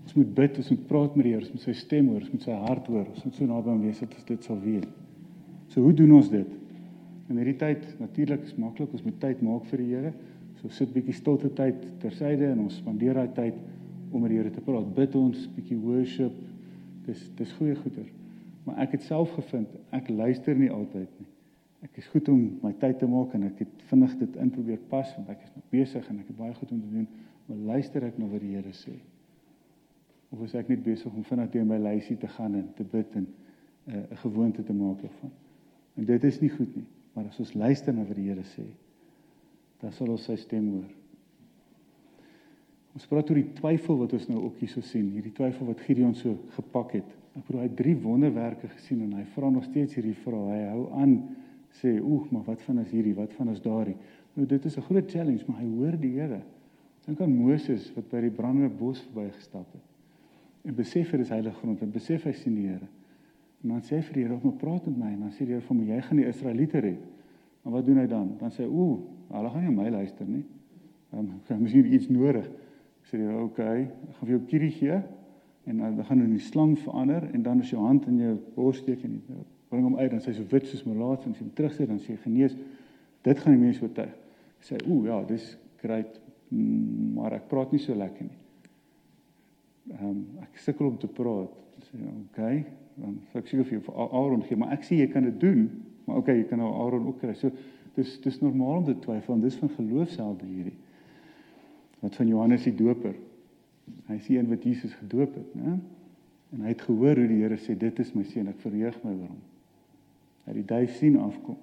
Ons 0.07 0.15
moet 0.19 0.31
bid, 0.37 0.61
ons 0.61 0.71
moet 0.73 0.87
praat 0.91 1.17
met 1.19 1.27
die 1.27 1.35
Here, 1.35 1.43
ons 1.43 1.57
moet 1.57 1.65
sy 1.65 1.75
stem 1.77 2.13
hoor, 2.13 2.23
ons 2.23 2.37
moet 2.37 2.47
sy 2.47 2.61
hart 2.67 2.87
hoor. 2.93 3.09
Ons 3.11 3.27
moet 3.27 3.41
so 3.41 3.49
naby 3.49 3.73
hom 3.73 3.83
wees 3.83 4.01
dat 4.05 4.15
ons 4.15 4.29
dit 4.31 4.49
sal 4.49 4.61
weet. 4.63 4.87
So 5.73 5.83
hoe 5.83 5.95
doen 5.97 6.15
ons 6.17 6.31
dit? 6.31 6.55
In 7.27 7.41
hierdie 7.41 7.57
tyd, 7.59 7.83
natuurlik 7.99 8.45
is 8.47 8.55
maklik, 8.61 8.93
ons 8.95 9.05
moet 9.07 9.19
tyd 9.23 9.43
maak 9.43 9.67
vir 9.73 9.83
die 9.83 9.89
Here. 9.91 10.13
So 10.61 10.73
sit 10.73 10.93
bietjie 10.95 11.15
stilte 11.15 11.51
tyd 11.53 11.83
tersyde 12.03 12.49
en 12.53 12.65
ons 12.65 12.77
spandeer 12.81 13.19
daai 13.19 13.33
tyd 13.37 13.57
om 14.11 14.23
met 14.23 14.33
die 14.33 14.39
Here 14.41 14.53
te 14.53 14.63
praat. 14.65 14.89
Bid 14.97 15.15
ons 15.19 15.47
bietjie 15.57 15.79
worship. 15.81 16.37
Dis 17.07 17.27
dis 17.39 17.53
goeie 17.59 17.77
goeder. 17.77 18.07
Maar 18.67 18.81
ek 18.87 18.97
het 18.97 19.07
self 19.07 19.35
gevind 19.37 19.73
ek 19.95 20.09
luister 20.11 20.57
nie 20.59 20.71
altyd 20.73 21.11
nie. 21.21 21.29
Ek 21.87 22.01
is 22.01 22.09
goed 22.11 22.29
om 22.33 22.41
my 22.65 22.73
tyd 22.81 22.99
te 22.99 23.07
maak 23.07 23.35
en 23.37 23.45
ek 23.47 23.61
het 23.63 23.85
vinnig 23.91 24.17
dit 24.23 24.39
in 24.43 24.51
probeer 24.51 24.81
pas 24.91 25.13
want 25.19 25.29
ek 25.37 25.45
is 25.45 25.53
nog 25.55 25.67
besig 25.71 26.09
en 26.11 26.23
ek 26.23 26.33
het 26.33 26.39
baie 26.39 26.55
goed 26.57 26.73
om 26.73 26.81
te 26.81 26.95
doen. 26.95 27.07
Maar 27.47 27.61
luister 27.75 28.07
ek 28.09 28.19
na 28.19 28.31
wat 28.31 28.43
die 28.43 28.57
Here 28.57 28.75
sê? 28.75 28.97
Of 30.35 30.43
is 30.49 30.57
ek 30.59 30.73
net 30.73 30.83
besig 30.83 31.13
om 31.13 31.25
vinnig 31.25 31.53
teen 31.53 31.69
my 31.69 31.79
lysie 31.79 32.17
te 32.19 32.31
gaan 32.33 32.57
en 32.59 32.67
te 32.75 32.85
bid 32.97 33.15
en 33.21 33.27
eh, 33.87 33.95
'n 33.95 34.07
uh, 34.11 34.19
gewoonte 34.25 34.65
te 34.65 34.75
maak 34.75 35.01
daarvan? 35.05 35.31
En 35.97 36.05
dit 36.05 36.25
is 36.25 36.41
nie 36.41 36.51
goed 36.51 36.75
nie. 36.77 36.87
Maar 37.15 37.29
as 37.31 37.39
ons 37.39 37.55
luister 37.55 37.95
na 37.95 38.05
wat 38.05 38.17
die 38.17 38.29
Here 38.29 38.43
sê, 38.45 38.67
dan 39.87 39.95
sal 39.95 40.11
ons 40.11 40.25
sy 40.27 40.35
stem 40.41 40.67
hoor. 40.75 40.87
Ons 42.97 43.07
praat 43.07 43.29
oor 43.31 43.39
die 43.39 43.53
twyfel 43.55 44.01
wat 44.01 44.15
ons 44.17 44.27
nou 44.31 44.41
ook 44.49 44.59
hierso 44.65 44.83
sien, 44.83 45.13
hierdie 45.15 45.35
twyfel 45.37 45.69
wat 45.69 45.83
Gideon 45.87 46.15
so 46.19 46.35
gepak 46.57 46.97
het. 46.97 47.11
Ek 47.37 47.45
bedoel 47.45 47.61
hy 47.61 47.67
het 47.69 47.77
drie 47.79 47.95
wonderwerke 48.01 48.71
gesien 48.73 49.05
en 49.05 49.19
hy 49.19 49.27
vra 49.35 49.51
nog 49.53 49.67
steeds 49.69 49.99
hierdie 49.99 50.17
vraag. 50.25 50.49
Hy 50.55 50.63
hou 50.73 50.87
aan 51.03 51.13
sê, 51.77 52.01
"Oeg, 52.01 52.31
maar 52.33 52.47
wat 52.49 52.63
van 52.63 52.79
as 52.79 52.91
hierdie? 52.91 53.15
Wat 53.15 53.33
van 53.37 53.49
as 53.53 53.61
daardie?" 53.61 53.97
Nou 54.35 54.47
dit 54.47 54.65
is 54.65 54.77
'n 54.77 54.87
groot 54.89 55.11
challenge, 55.11 55.45
maar 55.47 55.61
hy 55.61 55.69
hoor 55.69 55.97
die 56.01 56.13
Here. 56.19 56.41
Dink 57.07 57.21
aan 57.21 57.37
Moses 57.37 57.93
wat 57.95 58.09
by 58.11 58.21
die 58.21 58.31
brandende 58.31 58.75
bos 58.75 59.01
verbygestap 59.01 59.73
het. 59.73 59.83
En 60.65 60.75
besef 60.75 61.11
hy 61.11 61.19
dis 61.19 61.29
heilige 61.29 61.57
grond 61.57 61.83
en 61.83 61.91
besef 61.91 62.25
hy 62.25 62.33
sien 62.33 62.55
die 62.55 62.67
Here. 62.67 62.89
En 63.63 63.69
dan 63.69 63.81
sê 63.83 63.97
hy 63.97 64.03
vir 64.03 64.15
die 64.15 64.23
Here, 64.25 64.41
"Kom 64.41 64.57
praat 64.57 64.87
met 64.87 64.97
my." 64.97 65.13
En 65.13 65.21
dan 65.21 65.31
sê 65.31 65.39
die 65.39 65.53
Here 65.55 65.61
vir 65.61 65.77
hom, 65.77 65.87
"Jy 65.87 66.01
gaan 66.01 66.17
die 66.17 66.27
Israeliete 66.27 66.79
red." 66.79 67.16
Maar 67.67 67.75
wat 67.75 67.87
doen 67.87 67.97
hy 67.99 68.07
dan? 68.07 68.29
Dan 68.39 68.51
sê 68.55 68.63
hy, 68.63 68.71
"Ooh, 68.71 69.01
hulle 69.31 69.51
gaan 69.51 69.65
nie 69.67 69.75
my 69.75 69.89
luister 69.91 70.27
nie. 70.27 70.45
Ehm, 71.13 71.33
um, 71.51 71.63
miskien 71.63 71.93
iets 71.93 72.09
nodig." 72.09 72.47
sê 73.11 73.19
jy, 73.19 73.33
"Oké, 73.33 73.43
okay, 73.43 73.81
ek 73.83 74.15
gaan 74.15 74.29
vir 74.29 74.37
jou 74.37 74.47
kierie 74.47 74.71
gee 74.71 75.03
en 75.67 75.79
dan 75.79 76.05
gaan 76.05 76.19
hulle 76.19 76.31
die 76.31 76.39
slang 76.43 76.79
verander 76.79 77.29
en 77.35 77.43
dan 77.43 77.61
as 77.61 77.71
jou 77.71 77.83
hand 77.83 78.07
in 78.07 78.19
jou 78.19 78.39
bors 78.55 78.79
steek 78.79 79.03
en 79.05 79.23
jy 79.29 79.35
bring 79.69 79.83
hom 79.83 79.97
uit 79.97 80.11
dan 80.11 80.21
hy 80.21 80.33
so 80.33 80.45
wit 80.51 80.67
soos 80.67 80.85
molaats 80.85 81.27
en 81.27 81.33
as 81.33 81.39
jy 81.39 81.45
hom 81.45 81.55
terugsit 81.55 81.89
dan 81.89 81.99
sê 81.99 82.15
hy 82.15 82.17
genees. 82.17 82.57
Dit 83.23 83.39
gaan 83.39 83.53
die 83.53 83.63
mense 83.63 83.83
oortuig. 83.83 84.15
Sê, 84.61 84.79
"Ooh, 84.89 85.05
ja, 85.07 85.25
dis 85.25 85.59
great, 85.77 86.21
maar 86.51 87.33
ek 87.33 87.49
praat 87.49 87.73
nie 87.73 87.81
so 87.81 87.95
lekker 87.95 88.23
nie." 88.23 88.39
Ehm 89.91 90.09
um, 90.09 90.27
ek 90.43 90.59
sukkel 90.59 90.87
om 90.87 90.99
te 90.99 91.09
praat. 91.09 91.51
Sê, 91.81 91.95
"Oké, 91.95 92.15
okay, 92.31 92.67
dan 92.95 93.19
sê 93.33 93.39
ek 93.39 93.49
seker 93.49 93.65
vir 93.65 93.81
jou 93.81 93.81
vir 93.81 93.95
Aaron 93.95 94.43
gee, 94.43 94.57
maar 94.57 94.73
ek 94.73 94.83
sê 94.83 94.97
jy 94.97 95.07
kan 95.07 95.25
dit 95.25 95.41
doen, 95.41 95.71
maar 96.07 96.23
okay, 96.23 96.39
jy 96.39 96.47
kan 96.49 96.63
nou 96.63 96.73
Aaron 96.73 97.07
ook 97.11 97.21
kry." 97.21 97.35
So 97.35 97.51
dis 97.97 98.17
dis 98.25 98.41
normaal 98.41 98.81
om 98.81 98.89
te 98.89 98.99
twyfel 99.05 99.35
en 99.35 99.45
dis 99.45 99.59
van 99.61 99.73
geloof 99.77 100.13
self 100.15 100.43
hierdie 100.45 100.77
wat 102.03 102.17
van 102.17 102.29
Johannes 102.29 102.67
die 102.67 102.75
Doper. 102.77 103.15
Hy 104.07 104.19
sien 104.23 104.43
een 104.43 104.51
wat 104.51 104.65
Jesus 104.67 104.95
gedoop 105.01 105.35
het, 105.35 105.55
né? 105.59 105.79
En 106.55 106.63
hy 106.63 106.73
het 106.75 106.83
gehoor 106.87 107.19
hoe 107.19 107.29
die 107.31 107.41
Here 107.43 107.59
sê 107.59 107.75
dit 107.79 107.99
is 108.03 108.13
my 108.15 108.23
seun, 108.27 108.51
ek 108.51 108.61
verheug 108.63 108.99
my 109.03 109.15
oor 109.15 109.33
hom. 109.33 109.41
Hy 110.45 110.53
het 110.53 110.61
die 110.61 110.69
duif 110.69 110.95
sien 111.01 111.17
afkom. 111.19 111.59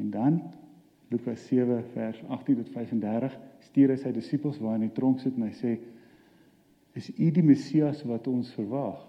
En 0.00 0.12
dan 0.14 0.38
Lukas 1.12 1.44
7 1.48 1.82
vers 1.92 2.22
18 2.28 2.62
tot 2.62 2.70
35 2.72 3.36
stuur 3.68 3.92
hy 3.92 3.98
sy 4.00 4.12
disippels 4.16 4.60
waar 4.62 4.78
in 4.78 4.86
die 4.86 4.94
tronk 4.96 5.20
sit 5.20 5.36
en 5.36 5.48
hy 5.48 5.54
sê 5.56 5.74
is 6.98 7.10
u 7.14 7.28
die 7.32 7.44
Messias 7.44 8.00
wat 8.08 8.26
ons 8.30 8.50
verwag? 8.56 9.04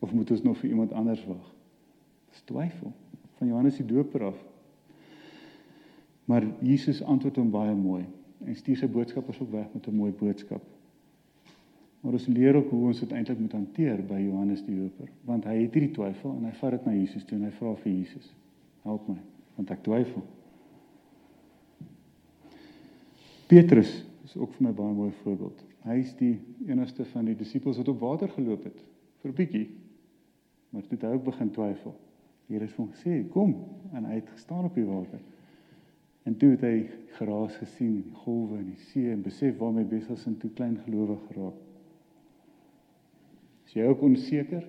Of 0.00 0.12
moet 0.12 0.30
ons 0.32 0.44
nog 0.44 0.58
vir 0.60 0.72
iemand 0.72 0.92
anders 0.96 1.22
wag? 1.28 1.55
Dis 2.36 2.44
twyfel 2.44 2.92
van 3.38 3.48
Johannes 3.48 3.78
die 3.80 3.86
Doper 3.88 4.28
af. 4.28 4.38
Maar 6.28 6.44
Jesus 6.60 7.00
antwoord 7.02 7.38
hom 7.40 7.50
baie 7.50 7.74
mooi 7.74 8.02
en 8.44 8.56
stuur 8.56 8.76
sy 8.76 8.88
boodskappers 8.92 9.38
ook 9.40 9.54
weg 9.54 9.68
met 9.72 9.86
'n 9.88 9.96
mooi 9.96 10.12
boodskap. 10.12 10.62
Maar 12.00 12.12
ons 12.12 12.26
leer 12.26 12.54
ook 12.54 12.70
hoe 12.70 12.86
ons 12.86 13.00
dit 13.00 13.12
eintlik 13.12 13.38
moet 13.38 13.52
hanteer 13.52 14.04
by 14.04 14.20
Johannes 14.20 14.64
die 14.64 14.76
Doper, 14.76 15.08
want 15.24 15.44
hy 15.44 15.54
het 15.62 15.74
hierdie 15.74 15.94
twyfel 15.94 16.36
en 16.36 16.44
hy 16.44 16.52
vat 16.52 16.70
dit 16.70 16.84
na 16.84 16.92
Jesus 16.92 17.24
toe 17.24 17.38
en 17.38 17.44
hy 17.44 17.50
vra 17.50 17.74
vir 17.74 17.92
Jesus: 17.92 18.34
"Help 18.82 19.08
my, 19.08 19.16
want 19.56 19.70
ek 19.70 19.82
twyfel." 19.82 20.22
Petrus 23.46 24.04
is 24.24 24.36
ook 24.36 24.52
vir 24.52 24.66
my 24.68 24.72
baie 24.72 24.94
mooi 24.94 25.10
voorbeeld. 25.22 25.64
Hy 25.82 25.98
is 25.98 26.14
die 26.14 26.38
enigste 26.66 27.04
van 27.04 27.24
die 27.24 27.36
disippels 27.36 27.76
wat 27.76 27.88
op 27.88 28.00
water 28.00 28.28
geloop 28.28 28.64
het 28.64 28.84
vir 29.22 29.30
'n 29.30 29.34
bietjie. 29.34 29.68
Maar 30.70 30.82
toe 30.82 30.98
het 30.98 31.02
hy 31.02 31.14
ook 31.14 31.24
begin 31.24 31.50
twyfel. 31.50 31.94
Die 32.46 32.54
Here 32.54 32.66
het 32.66 32.76
hom 32.78 32.92
gesê: 32.94 33.24
"Kom." 33.30 33.54
En 33.92 34.04
hy 34.04 34.14
het 34.20 34.30
gestaan 34.30 34.64
op 34.64 34.74
die 34.74 34.84
water. 34.86 35.20
En 36.26 36.36
toe 36.36 36.50
het 36.50 36.60
hy 36.66 36.88
geraas 37.18 37.56
gesien, 37.56 38.00
die 38.02 38.14
golwe 38.24 38.58
en 38.58 38.66
die 38.66 38.80
see 38.90 39.10
en 39.12 39.22
besef 39.22 39.58
waar 39.58 39.72
my 39.72 39.84
besig 39.86 40.16
is 40.18 40.26
en 40.26 40.36
toe 40.42 40.50
klein 40.50 40.76
gelowig 40.84 41.20
geraak. 41.28 41.62
Is 43.66 43.72
jy 43.78 43.86
ook 43.86 44.02
onseker? 44.02 44.66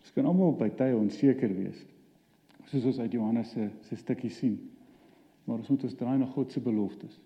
Ons 0.00 0.12
kan 0.14 0.26
almal 0.30 0.54
by 0.58 0.70
tye 0.78 0.96
onseker 0.96 1.54
wees. 1.54 1.82
Soos 2.70 2.86
ons 2.92 2.98
uit 2.98 3.12
Johannes 3.12 3.50
se 3.50 3.68
se 3.88 3.98
stukkie 3.98 4.30
sien. 4.30 4.56
Maar 5.44 5.58
ons 5.62 5.70
moet 5.70 5.84
ons 5.86 5.94
draai 5.94 6.18
na 6.18 6.26
God 6.26 6.52
se 6.52 6.60
beloftes. 6.62 7.20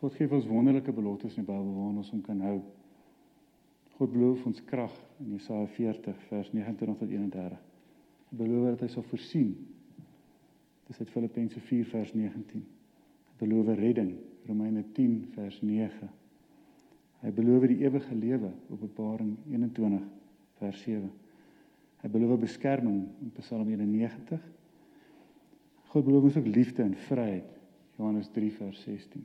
God 0.00 0.16
gee 0.16 0.28
ons 0.32 0.48
wonderlike 0.48 0.92
beloftes 0.96 1.36
in 1.36 1.44
die 1.44 1.52
Bybel 1.52 1.72
waaraan 1.76 2.00
ons 2.00 2.12
hom 2.12 2.20
kan 2.24 2.40
hou. 2.44 2.58
God 3.98 4.12
beloof 4.12 4.46
ons 4.48 4.64
krag 4.64 4.94
in 5.20 5.34
Jesaja 5.36 5.66
40 5.76 6.22
vers 6.30 6.52
29 6.56 6.96
tot 7.02 7.10
31. 7.12 7.58
Beloof 8.30 8.74
dat 8.74 8.86
hy 8.86 8.92
sal 8.92 9.06
voorsien 9.10 9.54
Dis 10.90 10.98
uit 10.98 11.10
Filippense 11.10 11.60
4 11.60 11.84
vers 11.86 12.12
19. 12.18 12.62
Hy 13.30 13.36
beloof 13.38 13.68
redding, 13.78 14.16
Romeine 14.48 14.82
10 14.96 15.20
vers 15.36 15.60
9. 15.62 16.08
Hy 17.20 17.30
beloof 17.36 17.66
die 17.70 17.84
ewige 17.84 18.16
lewe, 18.18 18.50
Openbaring 18.74 19.36
21 19.52 20.02
vers 20.58 20.82
7. 20.82 21.06
Hy 22.02 22.10
beloof 22.10 22.42
beskerming 22.42 23.04
in 23.22 23.30
Psalm 23.38 23.70
91. 23.70 24.42
God 25.94 26.08
beloof 26.08 26.26
ons 26.32 26.42
ook 26.42 26.50
liefde 26.50 26.82
en 26.82 26.98
vryheid, 27.06 27.54
Johannes 27.94 28.34
3 28.34 28.50
vers 28.58 28.82
16. 28.82 29.22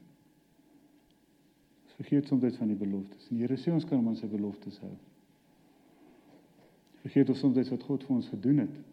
Ons 1.82 1.98
vergeet 1.98 2.30
soms 2.30 2.62
van 2.62 2.70
die 2.70 2.78
beloftes. 2.78 3.26
Die 3.32 3.42
Here 3.42 3.58
sê 3.58 3.74
ons 3.74 3.90
kan 3.90 3.98
hom 3.98 4.14
aan 4.14 4.22
sy 4.22 4.30
beloftes 4.30 4.78
hou. 4.86 4.94
Vergeet 7.02 7.34
ons 7.34 7.42
soms 7.42 7.74
wat 7.74 7.90
God 7.90 8.06
vir 8.06 8.22
ons 8.22 8.36
gedoen 8.38 8.68
het. 8.68 8.84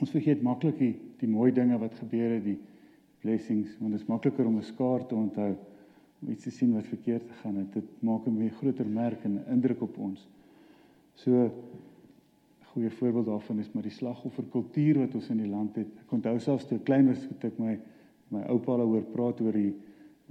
Ons 0.00 0.12
vergeet 0.14 0.42
maklik 0.42 0.78
die, 0.78 0.94
die 1.20 1.28
mooi 1.28 1.50
dinge 1.52 1.76
wat 1.78 1.98
gebeur 2.00 2.30
het, 2.38 2.44
die 2.44 2.58
blessings, 3.20 3.74
want 3.80 3.92
dit 3.92 4.00
is 4.00 4.08
makliker 4.08 4.46
om 4.48 4.56
'n 4.56 4.64
skaar 4.64 5.06
te 5.06 5.14
onthou 5.14 5.52
om 6.20 6.30
iets 6.32 6.44
te 6.44 6.50
sien 6.50 6.72
wat 6.72 6.86
verkeerd 6.88 7.24
gegaan 7.28 7.56
het. 7.56 7.72
Dit 7.72 8.02
maak 8.02 8.26
'n 8.26 8.36
baie 8.36 8.50
groter 8.50 8.86
merk 8.86 9.24
en 9.24 9.44
indruk 9.46 9.82
op 9.82 9.98
ons. 9.98 10.28
So 11.14 11.30
'n 11.30 11.52
goeie 12.72 12.90
voorbeeld 12.90 13.26
daarvan 13.26 13.58
is 13.58 13.72
maar 13.72 13.82
die 13.82 13.90
slagofferkultuur 13.90 14.98
wat 14.98 15.14
ons 15.14 15.28
in 15.30 15.36
die 15.36 15.48
land 15.48 15.76
het. 15.76 15.88
Ek 16.00 16.12
onthou 16.12 16.38
selfs 16.38 16.66
toe 16.66 16.78
klein 16.78 17.06
was, 17.06 17.26
het 17.28 17.44
ek 17.44 17.58
my 17.58 17.78
my 18.30 18.42
oupa 18.42 18.72
al 18.72 18.86
hoor 18.86 19.02
praat 19.02 19.40
oor 19.40 19.52
die 19.52 19.74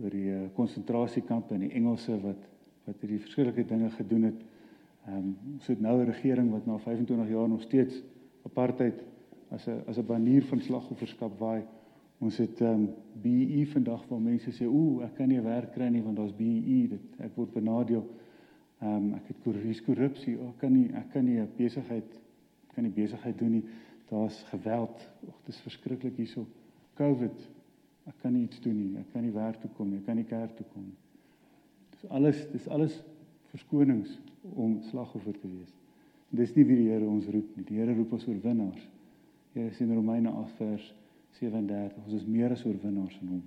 oor 0.02 0.10
die 0.10 0.32
eh, 0.32 0.48
konsentrasiekampe 0.54 1.54
en 1.54 1.60
die 1.60 1.74
Engelse 1.76 2.22
wat 2.22 2.48
wat 2.86 3.02
hierdie 3.02 3.20
verskillende 3.20 3.66
dinge 3.66 3.90
gedoen 3.90 4.24
het. 4.24 4.46
Ehm 5.06 5.18
um, 5.18 5.38
ons 5.54 5.68
het 5.68 5.82
nou 5.82 6.02
'n 6.02 6.06
regering 6.06 6.52
wat 6.52 6.66
na 6.66 6.78
25 6.78 7.30
jaar 7.30 7.50
nog 7.50 7.62
steeds 7.62 8.04
apartheid 8.46 9.04
as 9.52 9.68
'n 9.68 9.84
as 9.88 9.98
'n 9.98 10.06
banier 10.06 10.44
van 10.44 10.62
slagofferskap 10.62 11.40
waai. 11.40 11.64
Ons 12.20 12.38
het 12.38 12.62
ehm 12.62 12.74
um, 12.74 12.90
BE 13.22 13.66
vandag 13.66 14.08
waar 14.08 14.22
mense 14.22 14.52
sê 14.52 14.66
ooh, 14.66 15.04
ek 15.04 15.16
kan 15.16 15.28
nie 15.28 15.42
werk 15.42 15.74
kry 15.74 15.88
nie 15.90 16.04
want 16.04 16.18
daar's 16.18 16.36
BE, 16.36 16.88
dit 16.88 17.20
ek 17.20 17.36
word 17.36 17.54
benadeel. 17.54 18.06
Ehm 18.82 18.96
um, 18.96 19.14
ek 19.14 19.28
het 19.28 19.38
korrupsie, 19.44 19.86
korrupsie. 19.86 20.36
Ek 20.40 20.58
kan 20.60 20.74
nie 20.74 20.90
ek 20.94 21.12
kan 21.12 21.26
nie 21.26 21.40
'n 21.40 21.50
besigheid 21.58 22.20
kan 22.74 22.84
nie 22.84 22.92
besigheid 22.92 23.38
doen 23.38 23.52
nie. 23.52 23.64
Daar's 24.10 24.44
geweld. 24.50 25.10
Ag, 25.28 25.38
dit 25.46 25.54
is 25.56 25.62
verskriklik 25.62 26.16
hierso. 26.18 26.46
COVID. 26.94 27.50
Ek 28.08 28.16
kan 28.22 28.34
nie 28.34 28.44
iets 28.44 28.60
doen 28.60 28.78
nie. 28.78 28.98
Ek 29.00 29.12
kan 29.14 29.24
nie 29.24 29.34
werk 29.36 29.60
toe 29.62 29.70
kom 29.78 29.90
nie. 29.90 30.00
Ek 30.00 30.06
kan 30.06 30.16
nie 30.16 30.28
kerk 30.28 30.56
toe 30.58 30.66
kom 30.74 30.84
nie. 30.84 30.98
Dis 31.92 32.10
alles 32.10 32.40
dis 32.52 32.68
alles 32.68 33.04
verskonings 33.52 34.20
om 34.56 34.80
slagoffer 34.90 35.36
te 35.40 35.48
wees. 35.48 35.74
Dis 36.30 36.56
nie 36.56 36.66
wie 36.66 36.78
die 36.84 36.90
Here 36.92 37.08
ons 37.10 37.28
roep 37.28 37.58
nie. 37.58 37.66
Die 37.66 37.80
Here 37.82 37.96
roep 37.98 38.14
ons 38.14 38.28
oorwinnaars. 38.28 38.88
Jy 39.58 39.70
sien 39.78 39.94
Romeine 39.96 40.30
8 40.30 40.60
vers 40.60 40.92
37. 41.40 41.98
Ons 42.06 42.18
is 42.20 42.28
meer 42.30 42.54
as 42.54 42.66
oorwinnaars 42.68 43.18
in 43.24 43.34
hom. 43.34 43.44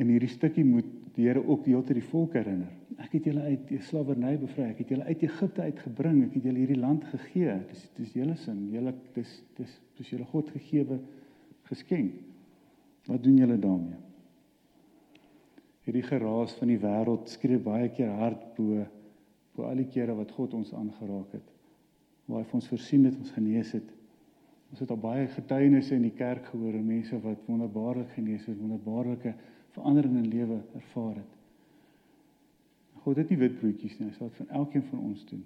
In 0.00 0.10
hierdie 0.12 0.30
stukkie 0.30 0.64
moet 0.64 0.88
die 1.16 1.26
Here 1.26 1.42
ook 1.42 1.64
die 1.64 1.74
hele 1.74 1.84
tyd 1.84 1.98
die 1.98 2.10
volk 2.10 2.36
herinner. 2.38 2.70
Ek 3.02 3.16
het 3.16 3.26
julle 3.28 3.42
uit 3.50 3.72
slawerny 3.88 4.36
bevry. 4.40 4.68
Ek 4.70 4.82
het 4.84 4.92
julle 4.94 5.08
uit 5.08 5.24
Egipte 5.26 5.64
uitgebring. 5.66 6.20
Ek 6.28 6.36
het 6.38 6.46
julle 6.48 6.62
hierdie 6.62 6.78
land 6.80 7.04
gegee. 7.10 7.56
Dis 7.68 7.82
dis 7.98 8.14
julle 8.16 8.36
sin. 8.40 8.62
Julle 8.72 8.94
dis 9.16 9.34
dis 9.58 9.74
dis 9.98 10.12
julle 10.14 10.28
God 10.30 10.52
gegeewe 10.54 11.00
geskenk. 11.68 12.14
Wat 13.10 13.22
doen 13.24 13.42
julle 13.42 13.58
daarmee? 13.60 13.98
Hierdie 15.88 16.06
geraas 16.06 16.54
van 16.60 16.70
die 16.70 16.80
wêreld 16.80 17.30
skree 17.32 17.58
baie 17.58 17.88
keer 17.96 18.12
hard 18.20 18.42
bo 18.56 18.84
bo 19.56 19.66
al 19.66 19.80
die 19.82 19.88
kere 19.90 20.14
wat 20.14 20.30
God 20.36 20.54
ons 20.60 20.70
aangeraak 20.76 21.34
het. 21.34 21.48
Waar 22.30 22.44
hy 22.44 22.46
vir 22.46 22.60
ons 22.60 22.70
voorsien 22.70 23.08
het, 23.08 23.16
ons 23.18 23.34
genees 23.34 23.72
het. 23.74 23.88
Ons 24.70 24.84
het 24.84 24.90
al 24.94 25.00
baie 25.02 25.26
getuienisse 25.34 25.96
in 25.96 26.06
die 26.06 26.14
kerk 26.14 26.46
gehoor, 26.52 26.76
mense 26.78 27.18
wat 27.24 27.42
wonderbaarlik 27.50 28.12
genees 28.14 28.46
is, 28.46 28.58
wonderbaarlike 28.58 29.34
verandering 29.74 30.16
in 30.20 30.30
lewe 30.30 30.60
ervaar 30.78 31.16
het. 31.18 31.36
God 33.02 33.18
het 33.18 33.32
nie 33.32 33.40
wit 33.40 33.58
broodjies 33.58 33.98
nie, 33.98 34.10
hy 34.10 34.14
sal 34.14 34.30
dit 34.30 34.38
van 34.42 34.54
elkeen 34.60 34.86
van 34.92 35.02
ons 35.10 35.26
doen. 35.26 35.42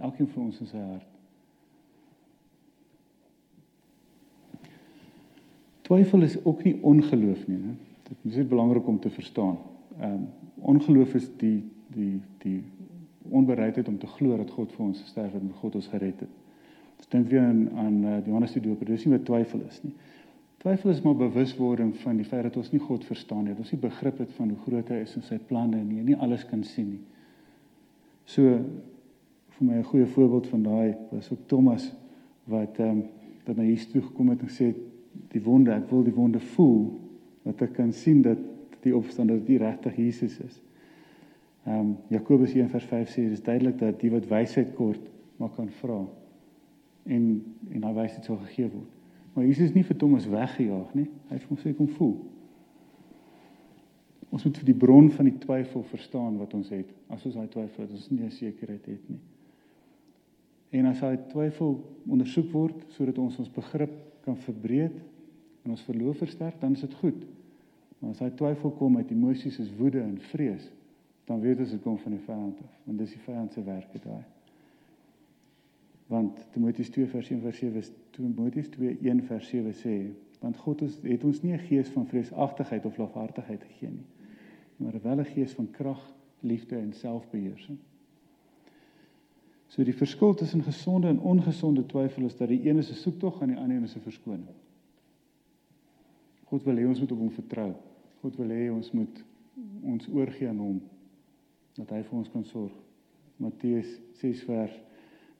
Elkeen 0.00 0.30
van 0.34 0.48
ons 0.48 0.60
in 0.64 0.70
sy 0.72 0.82
hart. 0.82 1.08
Twyfel 5.86 6.26
is 6.26 6.38
ook 6.42 6.62
nie 6.64 6.78
ongeloof 6.82 7.46
nie, 7.50 7.58
né? 7.60 7.74
Dit 8.08 8.38
is 8.38 8.48
belangrik 8.48 8.86
om 8.88 8.98
te 9.00 9.10
verstaan. 9.10 9.58
Ehm 9.98 10.22
um, 10.22 10.30
ongeloof 10.62 11.14
is 11.18 11.26
die 11.40 11.58
die 11.90 12.20
die 12.44 12.60
onbereidheid 13.30 13.88
om 13.88 13.98
te 13.98 14.06
glo 14.06 14.36
dat 14.36 14.50
God 14.50 14.72
vir 14.72 14.86
ons 14.86 15.00
gesterf 15.00 15.32
het 15.32 15.42
en 15.42 15.52
God 15.60 15.74
ons 15.74 15.88
gered 15.92 16.20
het. 16.24 16.40
Ons 16.98 17.08
dink 17.08 17.28
weer 17.30 17.42
aan 17.42 17.62
aan 17.78 18.04
uh, 18.04 18.16
Johannes 18.26 18.52
die 18.52 18.62
Doper. 18.62 18.86
Dis 18.86 19.04
nie 19.06 19.14
wat 19.16 19.24
twyfel 19.26 19.62
is 19.68 19.80
nie. 19.82 19.94
Twyfel 20.62 20.90
is 20.90 21.02
maar 21.02 21.16
bewuswording 21.18 21.96
van 22.04 22.20
die 22.20 22.26
feit 22.26 22.44
dat 22.46 22.56
ons 22.56 22.70
nie 22.70 22.80
God 22.82 23.04
verstaan 23.04 23.44
nie. 23.44 23.54
Dat 23.54 23.64
ons 23.64 23.72
nie 23.74 23.80
begrip 23.82 24.20
het 24.22 24.30
van 24.36 24.52
hoe 24.52 24.58
groot 24.66 24.92
hy 24.94 25.00
is 25.02 25.16
en 25.18 25.26
sy 25.26 25.38
planne 25.48 25.80
nie. 25.82 26.04
Nie 26.06 26.18
alles 26.22 26.44
kan 26.46 26.62
sien 26.66 26.92
nie. 26.94 27.02
So 28.30 28.42
vir 29.56 29.66
my 29.66 29.80
'n 29.80 29.90
goeie 29.90 30.06
voorbeeld 30.06 30.46
van 30.46 30.62
daai 30.62 30.94
was 31.10 31.30
ook 31.32 31.46
Thomas 31.46 31.92
wat 32.44 32.78
ehm 32.78 32.88
um, 32.90 33.02
wat 33.46 33.56
na 33.56 33.62
Jesus 33.62 33.90
toe 33.90 34.02
gekom 34.02 34.28
het 34.28 34.40
en 34.40 34.48
sê 34.48 34.72
die 35.32 35.42
wonde, 35.42 35.72
ek 35.72 35.90
wil 35.90 36.04
die 36.04 36.14
wonde 36.14 36.40
voel 36.54 37.00
dat 37.42 37.62
ek 37.62 37.72
kan 37.72 37.92
sien 37.92 38.22
dat 38.22 38.38
die 38.82 38.94
opstanding 38.96 39.38
dat 39.38 39.46
die 39.46 39.58
regtig 39.58 39.96
Jesus 39.96 40.38
is. 40.38 40.60
Ehm 41.64 41.78
um, 41.78 41.96
Jakobus 42.08 42.54
1:5 42.54 43.10
sê 43.14 43.28
dis 43.28 43.42
duidelik 43.42 43.78
dat 43.78 44.00
die 44.00 44.10
wat 44.10 44.26
wysheid 44.26 44.74
kort 44.74 45.10
maar 45.36 45.50
kan 45.54 45.68
vra 45.70 46.00
en 47.02 47.44
en 47.70 47.80
daai 47.80 47.94
wysheid 47.94 48.24
sal 48.24 48.36
gegee 48.36 48.68
word. 48.70 48.90
Maar 49.32 49.44
Jesus 49.44 49.68
is 49.70 49.74
nie 49.74 49.84
vir 49.84 49.96
Thomas 49.96 50.26
weggejaag 50.28 50.94
nie. 50.94 51.08
Hy 51.28 51.38
het 51.38 51.48
hom 51.48 51.58
sê 51.58 51.72
kom 51.76 51.88
voel. 51.88 52.16
Ons 54.32 54.44
moet 54.44 54.58
vir 54.58 54.68
die 54.68 54.80
bron 54.84 55.10
van 55.12 55.28
die 55.28 55.38
twyfel 55.38 55.84
verstaan 55.92 56.38
wat 56.40 56.54
ons 56.56 56.70
het. 56.72 56.88
As 57.12 57.24
ons 57.28 57.36
daai 57.36 57.48
twyfel 57.52 57.84
het, 57.84 57.92
ons 57.92 58.10
nie 58.10 58.30
sekerheid 58.32 58.86
het 58.88 59.08
nie. 59.12 59.20
En 60.72 60.88
as 60.88 61.00
daai 61.04 61.18
twyfel 61.28 61.76
ondersoek 62.08 62.48
word 62.52 62.84
sodat 62.96 63.18
ons 63.20 63.38
ons 63.38 63.50
begrip 63.52 63.92
kan 64.24 64.38
verbreed 64.40 64.96
en 65.62 65.74
ons 65.74 65.84
verloof 65.84 66.22
versterk, 66.24 66.60
dan 66.60 66.72
is 66.76 66.84
dit 66.84 66.94
goed. 67.02 67.26
Maar 68.00 68.14
as 68.14 68.22
daai 68.22 68.38
twyfel 68.38 68.72
kom 68.78 68.96
uit 68.96 69.12
emosies 69.12 69.58
soos 69.60 69.72
woede 69.78 70.00
en 70.00 70.16
vrees, 70.32 70.64
dan 71.24 71.40
weet 71.40 71.58
ons 71.58 71.70
dit 71.70 71.82
kom 71.82 71.98
van 71.98 72.12
die 72.12 72.24
vyand 72.24 72.58
af, 72.58 72.78
want 72.84 72.98
dis 72.98 73.10
die 73.10 73.24
vyand 73.24 73.52
se 73.52 73.62
werk 73.62 73.92
dit 73.92 74.02
daai. 74.02 74.24
Want 76.06 76.46
Timoteus 76.52 76.90
2 76.90 77.06
vers 77.06 77.30
1 77.30 77.40
vers 77.40 77.58
7 77.58 77.82
Timoteus 78.10 78.68
2 78.68 78.98
1 79.00 79.22
vers 79.22 79.48
7 79.48 79.74
sê 79.74 79.96
want 80.42 80.56
God 80.56 80.82
is, 80.82 80.98
het 81.02 81.24
ons 81.24 81.42
nie 81.42 81.52
'n 81.52 81.58
gees 81.68 81.88
van 81.88 82.06
vreesagtigheid 82.06 82.84
of 82.84 82.96
lafhartigheid 82.98 83.62
gegee 83.62 83.90
nie 83.90 84.06
maar 84.82 85.02
wel 85.02 85.18
'n 85.18 85.24
gees 85.24 85.52
van 85.52 85.70
krag, 85.70 86.14
liefde 86.40 86.76
en 86.76 86.92
selfbeheersing. 86.92 87.78
So 89.66 89.84
die 89.84 89.94
verskil 89.94 90.34
tussen 90.34 90.62
gesonde 90.62 91.08
en 91.08 91.20
ongesonde 91.20 91.86
twyfel 91.86 92.24
is 92.24 92.36
dat 92.36 92.48
die 92.48 92.68
een 92.68 92.78
is 92.78 92.90
'n 92.90 92.94
soektog 92.94 93.40
en 93.40 93.48
die 93.48 93.56
ander 93.56 93.76
een 93.76 93.82
is 93.82 93.96
'n 93.96 94.00
verskoning. 94.00 94.56
God 96.44 96.62
wil 96.62 96.76
hê 96.76 96.86
ons 96.86 97.00
moet 97.00 97.12
op 97.12 97.18
hom 97.18 97.30
vertrou. 97.30 97.74
God 98.20 98.36
wil 98.36 98.48
hê 98.48 98.72
ons 98.72 98.90
moet 98.90 99.24
ons 99.82 100.08
oorgee 100.08 100.48
aan 100.48 100.58
hom 100.58 100.82
dat 101.76 101.90
hy 101.90 102.02
vir 102.02 102.18
ons 102.18 102.30
kan 102.32 102.44
sorg. 102.44 102.74
Matteus 103.42 103.88
6 104.20 104.44
vers 104.48 104.74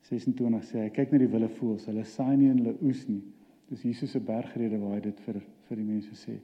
26 0.09 0.64
sê 0.66 0.81
hy 0.83 0.90
kyk 0.95 1.12
na 1.12 1.21
die 1.23 1.31
wilde 1.31 1.51
voëls, 1.59 1.87
hulle 1.90 2.05
saai 2.09 2.37
nie 2.37 2.51
en 2.51 2.59
hulle 2.62 2.75
oes 2.83 3.05
nie. 3.09 3.23
Dis 3.71 3.85
Jesus 3.87 4.12
se 4.12 4.21
bergrede 4.21 4.81
waar 4.81 4.97
hy 4.99 5.05
dit 5.05 5.21
vir 5.27 5.38
vir 5.68 5.79
die 5.79 5.87
mense 5.87 6.16
sê. 6.18 6.35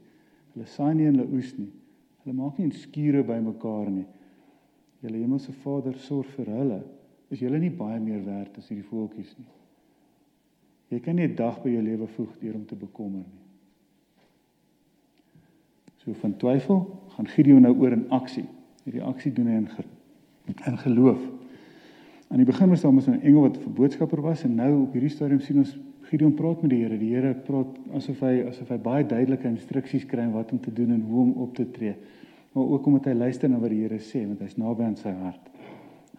Hulle 0.55 0.68
saai 0.70 0.94
nie 0.94 1.09
en 1.09 1.18
hulle 1.18 1.37
oes 1.37 1.51
nie. 1.59 1.70
Hulle 2.22 2.37
maak 2.38 2.61
nie 2.61 2.70
skure 2.77 3.24
bymekaar 3.27 3.90
nie. 3.92 4.07
Julle 5.03 5.20
hemelse 5.22 5.53
Vader 5.64 5.98
sorg 6.03 6.31
vir 6.37 6.51
hulle. 6.55 6.81
Is 7.31 7.42
julle 7.42 7.61
nie 7.61 7.74
baie 7.74 7.98
meer 8.01 8.22
werd 8.24 8.57
as 8.59 8.70
hierdie 8.70 8.87
voeltjies 8.88 9.35
nie? 9.38 9.51
Jy 10.88 11.01
kan 11.05 11.16
nie 11.16 11.29
'n 11.29 11.37
dag 11.37 11.62
by 11.62 11.68
jou 11.68 11.83
lewe 11.83 12.07
voeg 12.07 12.38
deur 12.40 12.55
om 12.55 12.64
te 12.64 12.77
bekommer 12.77 13.24
nie. 13.24 13.44
So 16.05 16.12
van 16.12 16.37
twyfel 16.37 16.87
gaan 17.14 17.27
Gideon 17.27 17.62
nou 17.62 17.74
oor 17.77 17.92
in 17.92 18.11
aksie. 18.11 18.48
Hierdie 18.88 19.05
aksie 19.05 19.35
doen 19.37 19.51
hy 19.53 19.59
in 19.61 19.68
in 20.64 20.79
geloof. 20.81 21.20
Aan 22.33 22.40
die 22.40 22.46
begin 22.48 22.70
was 22.72 22.81
daar 22.81 22.92
mos 22.92 23.09
'n 23.09 23.20
engel 23.20 23.42
wat 23.44 23.59
'n 23.61 23.74
boodskapper 23.74 24.20
was 24.24 24.44
en 24.44 24.55
nou 24.55 24.83
op 24.83 24.92
hierdie 24.92 25.12
stadium 25.12 25.40
sien 25.40 25.59
ons 25.59 25.77
Gideon 26.09 26.35
praat 26.35 26.62
met 26.62 26.70
die 26.70 26.79
Here. 26.81 26.98
Die 26.98 27.14
Here 27.14 27.35
praat 27.35 27.79
asof 27.92 28.20
hy 28.20 28.44
asof 28.48 28.68
hy 28.68 28.79
baie 28.79 29.05
duidelike 29.05 29.48
instruksies 29.48 30.07
kry 30.07 30.24
wat 30.33 30.53
om 30.53 30.61
te 30.61 30.72
doen 30.72 30.90
en 30.92 31.03
hoe 31.03 31.20
om 31.20 31.33
op 31.33 31.55
te 31.55 31.70
tree. 31.70 31.94
Maar 32.53 32.64
ook 32.64 32.87
omdat 32.87 33.05
hy 33.05 33.12
luister 33.12 33.48
na 33.48 33.59
wat 33.59 33.70
die 33.70 33.83
Here 33.83 33.98
sê, 33.98 34.27
want 34.27 34.40
hy's 34.40 34.57
naby 34.57 34.83
aan 34.83 34.96
sy 34.96 35.11
hart. 35.11 35.51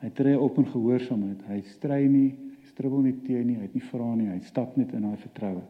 Hy 0.01 0.10
tree 0.10 0.39
op 0.39 0.58
in 0.58 0.65
gehoorsaamheid. 0.65 1.41
Hy 1.47 1.62
stry 1.62 2.08
nie, 2.08 2.36
hy 2.62 2.67
stribbel 2.69 3.01
nie 3.01 3.15
teen 3.25 3.47
nie, 3.47 3.55
hy 3.55 3.62
het 3.62 3.73
nie 3.73 3.82
vra 3.82 4.15
nie, 4.15 4.27
hy 4.27 4.39
stap 4.39 4.77
net 4.77 4.93
in 4.93 5.01
daai 5.01 5.17
vertroue. 5.17 5.63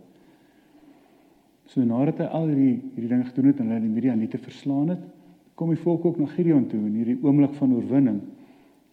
So 1.66 1.82
nadat 1.82 2.18
hy 2.18 2.26
al 2.26 2.48
hierdie 2.48 2.82
hierdie 2.96 3.10
dinge 3.10 3.24
gedoen 3.24 3.46
het 3.46 3.60
en 3.60 3.68
hulle 3.68 3.82
die 3.82 3.90
Midianiete 3.90 4.38
verslaan 4.38 4.90
het, 4.90 5.08
kom 5.60 5.74
die 5.74 5.82
volk 5.82 6.06
ook 6.08 6.20
na 6.22 6.30
Gideon 6.32 6.70
toe 6.72 6.80
in 6.80 6.94
hierdie 6.96 7.18
oomblik 7.20 7.58
van 7.58 7.74
oorwinning 7.76 8.22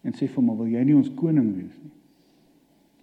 en 0.07 0.15
sê 0.15 0.27
vir 0.27 0.41
hom, 0.41 0.57
"Wil 0.59 0.73
jy 0.73 0.83
nie 0.85 0.97
ons 0.97 1.11
koning 1.15 1.55
wees 1.55 1.79
nie?" 1.83 1.93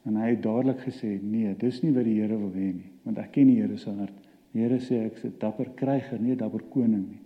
En 0.05 0.15
hy 0.15 0.29
het 0.29 0.41
dadelik 0.43 0.79
gesê, 0.79 1.21
"Nee, 1.21 1.55
dis 1.55 1.81
nie 1.83 1.91
wat 1.91 2.03
die 2.03 2.19
Here 2.19 2.37
wil 2.37 2.51
hê 2.51 2.73
nie, 2.73 2.91
want 3.03 3.17
ek 3.17 3.31
ken 3.31 3.47
die 3.47 3.61
Here 3.61 3.77
se 3.77 3.89
hart. 3.89 4.13
Die 4.53 4.61
Here 4.61 4.79
sê 4.79 5.05
ek 5.05 5.15
is 5.15 5.25
'n 5.25 5.33
dapper 5.39 5.69
kryger, 5.75 6.21
nie 6.21 6.31
'n 6.31 6.37
dapper 6.37 6.61
koning 6.69 7.07
nie. 7.09 7.19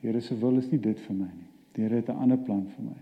Die 0.00 0.08
Here 0.08 0.20
se 0.20 0.34
wil 0.34 0.56
is 0.58 0.70
nie 0.70 0.80
dit 0.80 0.98
vir 0.98 1.16
my 1.16 1.24
nie. 1.24 1.48
Die 1.74 1.82
Here 1.82 1.96
het 1.96 2.08
'n 2.08 2.16
ander 2.16 2.38
plan 2.38 2.66
vir 2.66 2.84
my." 2.84 2.96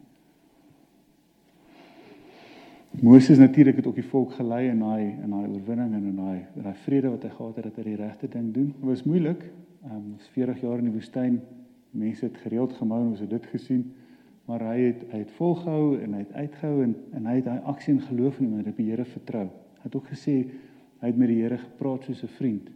Moses 3.03 3.39
natuurlik 3.39 3.77
het 3.77 3.87
ook 3.87 3.95
die 3.95 4.11
volk 4.11 4.33
gelei 4.33 4.69
in 4.69 4.79
daai 4.79 5.15
in 5.23 5.31
daai 5.31 5.49
oorwinning 5.49 5.95
en 5.95 6.05
in 6.05 6.17
daai 6.17 6.47
daai 6.63 6.75
vrede 6.75 7.11
wat 7.11 7.23
hy 7.23 7.29
gehad 7.29 7.57
het 7.57 7.65
dat 7.65 7.77
hy 7.77 7.83
die 7.83 7.97
regte 7.97 8.29
ding 8.29 8.55
doen. 8.55 8.67
Dit 8.67 8.89
was 8.89 9.03
moeilik. 9.05 9.45
Ehm 9.85 9.97
um, 9.97 10.15
40 10.33 10.61
jaar 10.61 10.79
in 10.79 10.85
die 10.85 10.93
woestyn. 10.93 11.41
Mense 11.91 12.25
het 12.25 12.37
gereeld 12.37 12.73
gemou 12.73 13.01
en 13.01 13.11
ons 13.15 13.21
het 13.21 13.31
dit 13.31 13.47
gesien 13.47 13.87
maar 14.49 14.65
hy 14.65 14.79
het 14.81 15.03
hy 15.13 15.19
het 15.21 15.33
volgehou 15.37 15.99
en 16.01 16.15
hy 16.17 16.23
het 16.23 16.33
uitgehou 16.33 16.83
en 16.83 16.95
en 17.19 17.27
hy 17.29 17.35
het 17.37 17.45
daai 17.45 17.67
aksie 17.69 17.93
en 17.95 18.05
geloof 18.07 18.39
in 18.41 18.47
hom 18.49 18.61
en 18.63 18.71
op 18.71 18.79
die 18.81 18.89
Here 18.89 19.05
vertrou. 19.05 19.45
Hy 19.79 19.85
het 19.85 19.97
ook 19.97 20.07
gesê 20.09 20.37
hy 21.03 21.11
het 21.11 21.19
met 21.21 21.29
die 21.29 21.43
Here 21.43 21.59
gepraat 21.61 22.07
soos 22.09 22.23
'n 22.25 22.37
vriend. 22.39 22.71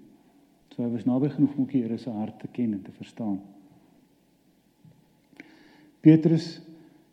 So 0.74 0.82
hy 0.82 0.90
was 0.92 1.06
naby 1.08 1.30
genoeg 1.32 1.56
om 1.56 1.66
die 1.66 1.82
Here 1.82 1.96
se 1.98 2.10
hart 2.10 2.38
te 2.40 2.48
ken 2.52 2.72
en 2.72 2.82
te 2.82 2.92
verstaan. 2.92 3.40
Petrus 6.00 6.60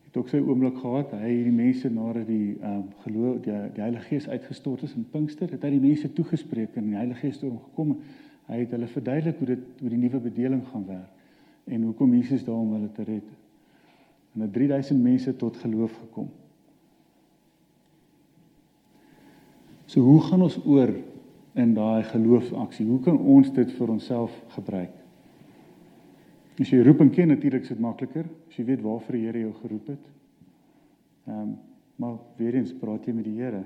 het 0.03 0.17
ook 0.17 0.29
sy 0.29 0.37
oomblik 0.37 0.77
gehad. 0.77 1.11
Hy 1.11 1.29
het 1.29 1.43
die 1.43 1.51
mense 1.51 1.89
nadat 1.89 2.27
die 2.27 2.57
ehm 2.61 2.75
um, 2.75 2.83
geloof 3.03 3.39
die, 3.41 3.51
die 3.73 3.81
Heilige 3.81 4.05
Gees 4.05 4.27
uitgestort 4.27 4.83
is 4.83 4.95
in 4.95 5.05
Pinkster, 5.11 5.51
het 5.51 5.63
hy 5.63 5.69
die 5.69 5.87
mense 5.87 6.13
toegespreek 6.13 6.75
en 6.75 6.83
die 6.83 6.95
Heilige 6.95 7.19
Gees 7.19 7.41
het 7.41 7.51
gekom. 7.51 7.97
Hy 8.47 8.59
het 8.59 8.71
hulle 8.71 8.87
verduidelik 8.87 9.37
hoe 9.37 9.47
dit 9.47 9.59
hoe 9.79 9.89
die 9.89 9.97
nuwe 9.97 10.19
bedeling 10.19 10.67
gaan 10.67 10.85
werk 10.85 11.18
en 11.69 11.85
hoekom 11.87 12.13
Jesus 12.17 12.43
daar 12.45 12.57
om 12.57 12.73
hulle 12.73 12.91
te 12.91 13.05
red 13.07 13.27
en 14.35 14.45
het 14.45 14.53
3000 14.53 15.01
mense 15.01 15.35
tot 15.35 15.57
geloof 15.57 15.93
gekom. 16.03 16.29
So 19.89 20.01
hoe 20.05 20.21
gaan 20.21 20.45
ons 20.45 20.59
oor 20.65 20.91
in 21.57 21.73
daai 21.73 22.03
geloofsaksie? 22.11 22.85
Hoe 22.85 22.99
kan 23.03 23.17
ons 23.17 23.49
dit 23.53 23.71
vir 23.73 23.89
onsself 23.89 24.35
gebruik? 24.53 24.93
As 26.59 26.69
jy 26.69 26.83
roep 26.85 27.01
en 27.01 27.09
ken 27.09 27.31
natuurlik 27.33 27.65
is 27.65 27.73
dit 27.73 27.81
makliker 27.81 28.27
as 28.49 28.57
jy 28.59 28.67
weet 28.67 28.83
waarvoor 28.85 29.17
die 29.17 29.25
Here 29.25 29.43
jou 29.47 29.53
geroep 29.63 29.91
het. 29.95 30.13
Ehm 31.27 31.41
um, 31.41 31.57
maar 31.99 32.13
weer 32.37 32.55
eens 32.55 32.71
praat 32.79 33.03
jy 33.09 33.11
met 33.11 33.25
die 33.27 33.35
Here. 33.41 33.65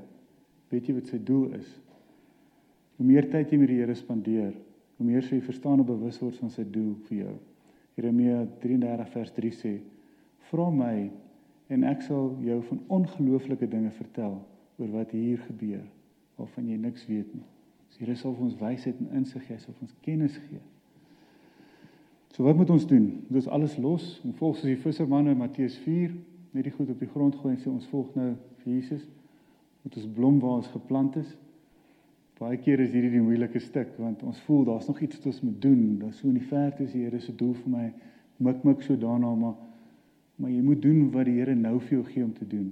Weet 0.73 0.87
jy 0.89 0.95
wat 0.95 1.09
sy 1.11 1.19
doel 1.21 1.51
is? 1.53 1.67
Hoe 2.97 3.05
meer 3.05 3.27
tyd 3.29 3.51
jy 3.53 3.59
met 3.61 3.69
die 3.69 3.77
Here 3.77 3.93
spandeer, 3.93 4.55
hoe 4.97 5.05
meer 5.05 5.21
sê 5.21 5.37
jy 5.37 5.43
verstaan 5.45 5.83
en 5.83 5.85
bewus 5.85 6.17
word 6.21 6.39
van 6.41 6.49
sy 6.49 6.65
doel 6.65 6.95
vir 7.09 7.19
jou. 7.19 7.35
Jeremia 7.95 8.43
33 8.59 9.09
vers 9.13 9.31
3 9.31 9.51
sê: 9.57 9.73
Vra 10.49 10.69
my 10.73 11.11
en 11.73 11.85
ek 11.89 12.01
sal 12.05 12.33
jou 12.43 12.59
van 12.69 12.81
ongelooflike 12.99 13.67
dinge 13.69 13.91
vertel 13.97 14.39
oor 14.77 14.91
wat 14.93 15.13
hier 15.13 15.41
gebeur 15.47 15.85
waarvan 16.37 16.69
jy 16.69 16.77
niks 16.81 17.05
weet 17.07 17.29
nie. 17.33 17.45
So 17.93 18.01
Here 18.01 18.15
sal 18.17 18.33
vir 18.33 18.47
ons 18.47 18.57
wysheid 18.57 18.99
en 18.99 19.11
insig 19.19 19.45
gee, 19.47 19.57
sal 19.61 19.75
vir 19.77 19.85
ons 19.85 19.97
kennis 20.01 20.37
gee. 20.47 20.61
So 22.33 22.45
wat 22.47 22.57
moet 22.57 22.71
ons 22.73 22.87
doen? 22.89 23.05
Moet 23.27 23.43
ons 23.43 23.51
alles 23.53 23.77
los 23.77 24.07
en 24.25 24.33
volg 24.39 24.57
soos 24.57 24.71
die 24.71 24.79
vissermanne 24.81 25.35
in 25.35 25.37
Matteus 25.37 25.77
4, 25.85 26.15
net 26.57 26.65
die 26.65 26.73
goed 26.73 26.89
op 26.89 27.01
die 27.01 27.09
grond 27.09 27.37
gooi 27.37 27.53
en 27.53 27.61
sê 27.61 27.69
ons 27.69 27.85
volg 27.91 28.15
nou 28.17 28.31
vir 28.63 28.73
Jesus? 28.73 29.05
Moet 29.85 29.99
ons 30.01 30.09
blom 30.15 30.39
waar 30.41 30.63
ons 30.63 30.71
geplant 30.73 31.19
is? 31.21 31.29
Baie 32.39 32.57
keer 32.57 32.81
is 32.81 32.91
hierdie 32.91 33.11
die 33.13 33.21
moeilike 33.21 33.59
stuk 33.61 33.93
want 34.01 34.23
ons 34.25 34.39
voel 34.47 34.63
daar's 34.65 34.87
nog 34.89 34.99
iets 35.05 35.17
wat 35.17 35.25
ons 35.29 35.41
moet 35.41 35.59
doen. 35.61 35.83
Daar's 35.99 36.17
so 36.17 36.27
in 36.27 36.39
die 36.39 36.47
verte 36.49 36.83
is 36.83 36.91
die 36.95 37.03
Here 37.05 37.19
se 37.21 37.35
doel 37.35 37.53
vir 37.53 37.69
my. 37.69 37.85
Mik 38.43 38.63
mik 38.63 38.81
so 38.81 38.97
daarna 38.97 39.33
maar 39.35 39.59
maar 40.41 40.49
jy 40.49 40.63
moet 40.65 40.81
doen 40.81 41.11
wat 41.13 41.27
die 41.29 41.37
Here 41.37 41.53
nou 41.55 41.77
vir 41.79 41.99
jou 41.99 42.05
gee 42.07 42.23
om 42.23 42.33
te 42.33 42.47
doen. 42.47 42.71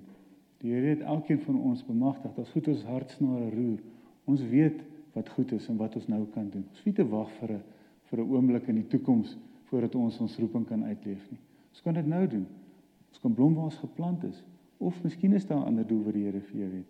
Die 0.63 0.73
Here 0.73 0.95
het 0.95 1.01
elkeen 1.01 1.39
van 1.45 1.59
ons 1.59 1.85
bemagtig. 1.85 2.33
Daar's 2.35 2.49
goed 2.55 2.67
ons 2.67 2.83
hartsnare 2.89 3.49
roer. 3.53 3.77
Ons 4.25 4.41
weet 4.49 4.81
wat 5.13 5.29
goed 5.29 5.51
is 5.51 5.67
en 5.69 5.77
wat 5.77 5.95
ons 5.95 6.07
nou 6.09 6.23
kan 6.33 6.49
doen. 6.49 6.65
Ons 6.71 6.85
nie 6.85 6.95
te 6.97 7.05
wag 7.07 7.29
vir 7.39 7.53
'n 7.53 7.61
vir 8.09 8.19
'n 8.19 8.29
oomblik 8.33 8.67
in 8.67 8.75
die 8.75 8.87
toekoms 8.87 9.37
voordat 9.69 9.95
ons 9.95 10.19
ons 10.19 10.37
roeping 10.37 10.65
kan 10.67 10.83
uitleef 10.83 11.29
nie. 11.31 11.39
Ons 11.69 11.81
kan 11.81 11.93
dit 11.93 12.07
nou 12.07 12.27
doen. 12.27 12.47
Ons 13.09 13.19
kan 13.19 13.33
blom 13.33 13.53
waar 13.53 13.69
ons 13.69 13.77
geplant 13.77 14.23
is 14.23 14.43
of 14.77 15.03
miskien 15.03 15.33
is 15.33 15.45
daar 15.45 15.61
'n 15.61 15.67
ander 15.67 15.87
doel 15.87 16.03
wat 16.03 16.13
die 16.13 16.23
Here 16.23 16.39
vir 16.39 16.59
jou 16.59 16.71
het. 16.71 16.89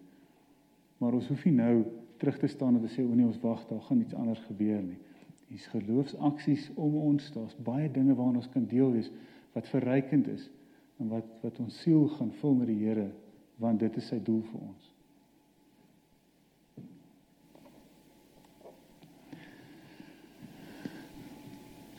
Maar 0.98 1.14
ons 1.14 1.28
hoef 1.28 1.46
nie 1.46 1.54
nou 1.54 1.86
terug 2.22 2.38
te 2.38 2.48
staan 2.48 2.76
en 2.78 2.84
te 2.86 2.92
sê 2.94 3.02
o 3.02 3.16
nee, 3.18 3.26
ons 3.26 3.40
wag, 3.42 3.64
daar 3.66 3.82
gaan 3.88 4.04
iets 4.04 4.14
anders 4.14 4.42
gebeur 4.46 4.82
nie. 4.84 5.00
Hier's 5.50 5.66
geloofsaksies 5.74 6.68
om 6.78 7.00
ons, 7.02 7.32
daar's 7.34 7.56
baie 7.66 7.90
dinge 7.92 8.14
waaraan 8.14 8.38
ons 8.44 8.52
kan 8.54 8.68
deel 8.70 8.94
wees 8.94 9.10
wat 9.56 9.68
verrykend 9.74 10.30
is 10.30 10.46
en 11.02 11.10
wat 11.10 11.28
wat 11.42 11.58
ons 11.64 11.82
siel 11.82 12.06
gaan 12.20 12.30
vul 12.38 12.54
met 12.60 12.70
die 12.70 12.78
Here, 12.84 13.08
want 13.58 13.82
dit 13.82 13.98
is 13.98 14.10
sy 14.14 14.20
doel 14.22 14.44
vir 14.52 14.62
ons. 14.62 14.92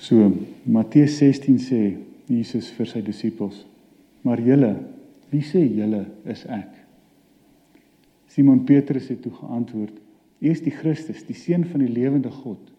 So 0.03 0.31
Matteus 0.63 1.19
16 1.19 1.59
sê 1.67 1.83
Jesus 2.31 2.71
vir 2.79 2.89
sy 2.91 3.03
disippels: 3.03 3.65
"Maar 4.23 4.41
julle, 4.41 4.71
wie 5.35 5.43
sê 5.43 5.67
julle 5.67 6.07
is 6.25 6.47
ek?" 6.47 6.79
Simon 8.31 8.65
Petrus 8.65 9.11
het 9.11 9.21
toe 9.23 9.35
geantwoord: 9.35 9.99
U 10.43 10.51
is 10.51 10.63
die 10.65 10.75
Christus, 10.75 11.23
die 11.23 11.39
seun 11.39 11.63
van 11.71 11.85
die 11.85 11.93
lewende 11.93 12.31
God. 12.35 12.73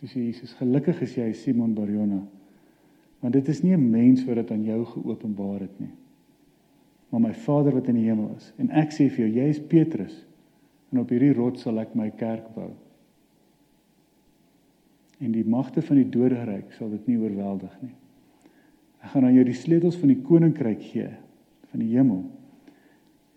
Toe 0.00 0.08
sê 0.08 0.22
Jesus: 0.24 0.54
Gelukkig 0.56 1.02
is 1.04 1.16
jy 1.18 1.28
Simon 1.36 1.74
Barjona. 1.76 2.22
Want 3.20 3.36
dit 3.36 3.48
is 3.52 3.62
nie 3.62 3.76
'n 3.76 3.90
mens 3.90 4.24
wat 4.24 4.36
dit 4.36 4.50
aan 4.50 4.64
jou 4.64 4.84
geopenbaar 4.84 5.60
het 5.60 5.80
nie, 5.80 5.92
maar 7.10 7.20
my 7.20 7.32
Vader 7.32 7.72
wat 7.72 7.88
in 7.88 7.94
die 7.94 8.08
hemel 8.08 8.34
is. 8.36 8.52
En 8.58 8.70
ek 8.70 8.90
sê 8.92 9.08
vir 9.10 9.26
jou, 9.26 9.36
jy 9.36 9.48
is 9.48 9.60
Petrus, 9.60 10.24
en 10.92 11.00
op 11.00 11.08
hierdie 11.08 11.32
rots 11.32 11.62
sal 11.62 11.78
ek 11.78 11.94
my 11.94 12.10
kerk 12.10 12.54
bou. 12.54 12.70
En 15.20 15.32
die 15.32 15.44
magte 15.44 15.82
van 15.82 15.96
die 15.96 16.10
doderyk 16.10 16.72
sal 16.72 16.90
dit 16.90 17.06
nie 17.06 17.16
oorweldig 17.16 17.82
nie. 17.82 17.94
Ek 19.02 19.10
gaan 19.10 19.24
aan 19.24 19.34
jou 19.34 19.44
die 19.44 19.54
sleutels 19.54 19.96
van 19.96 20.08
die 20.08 20.22
koninkryk 20.22 20.82
gee 20.82 21.10
van 21.70 21.80
die 21.80 21.96
hemel. 21.96 22.24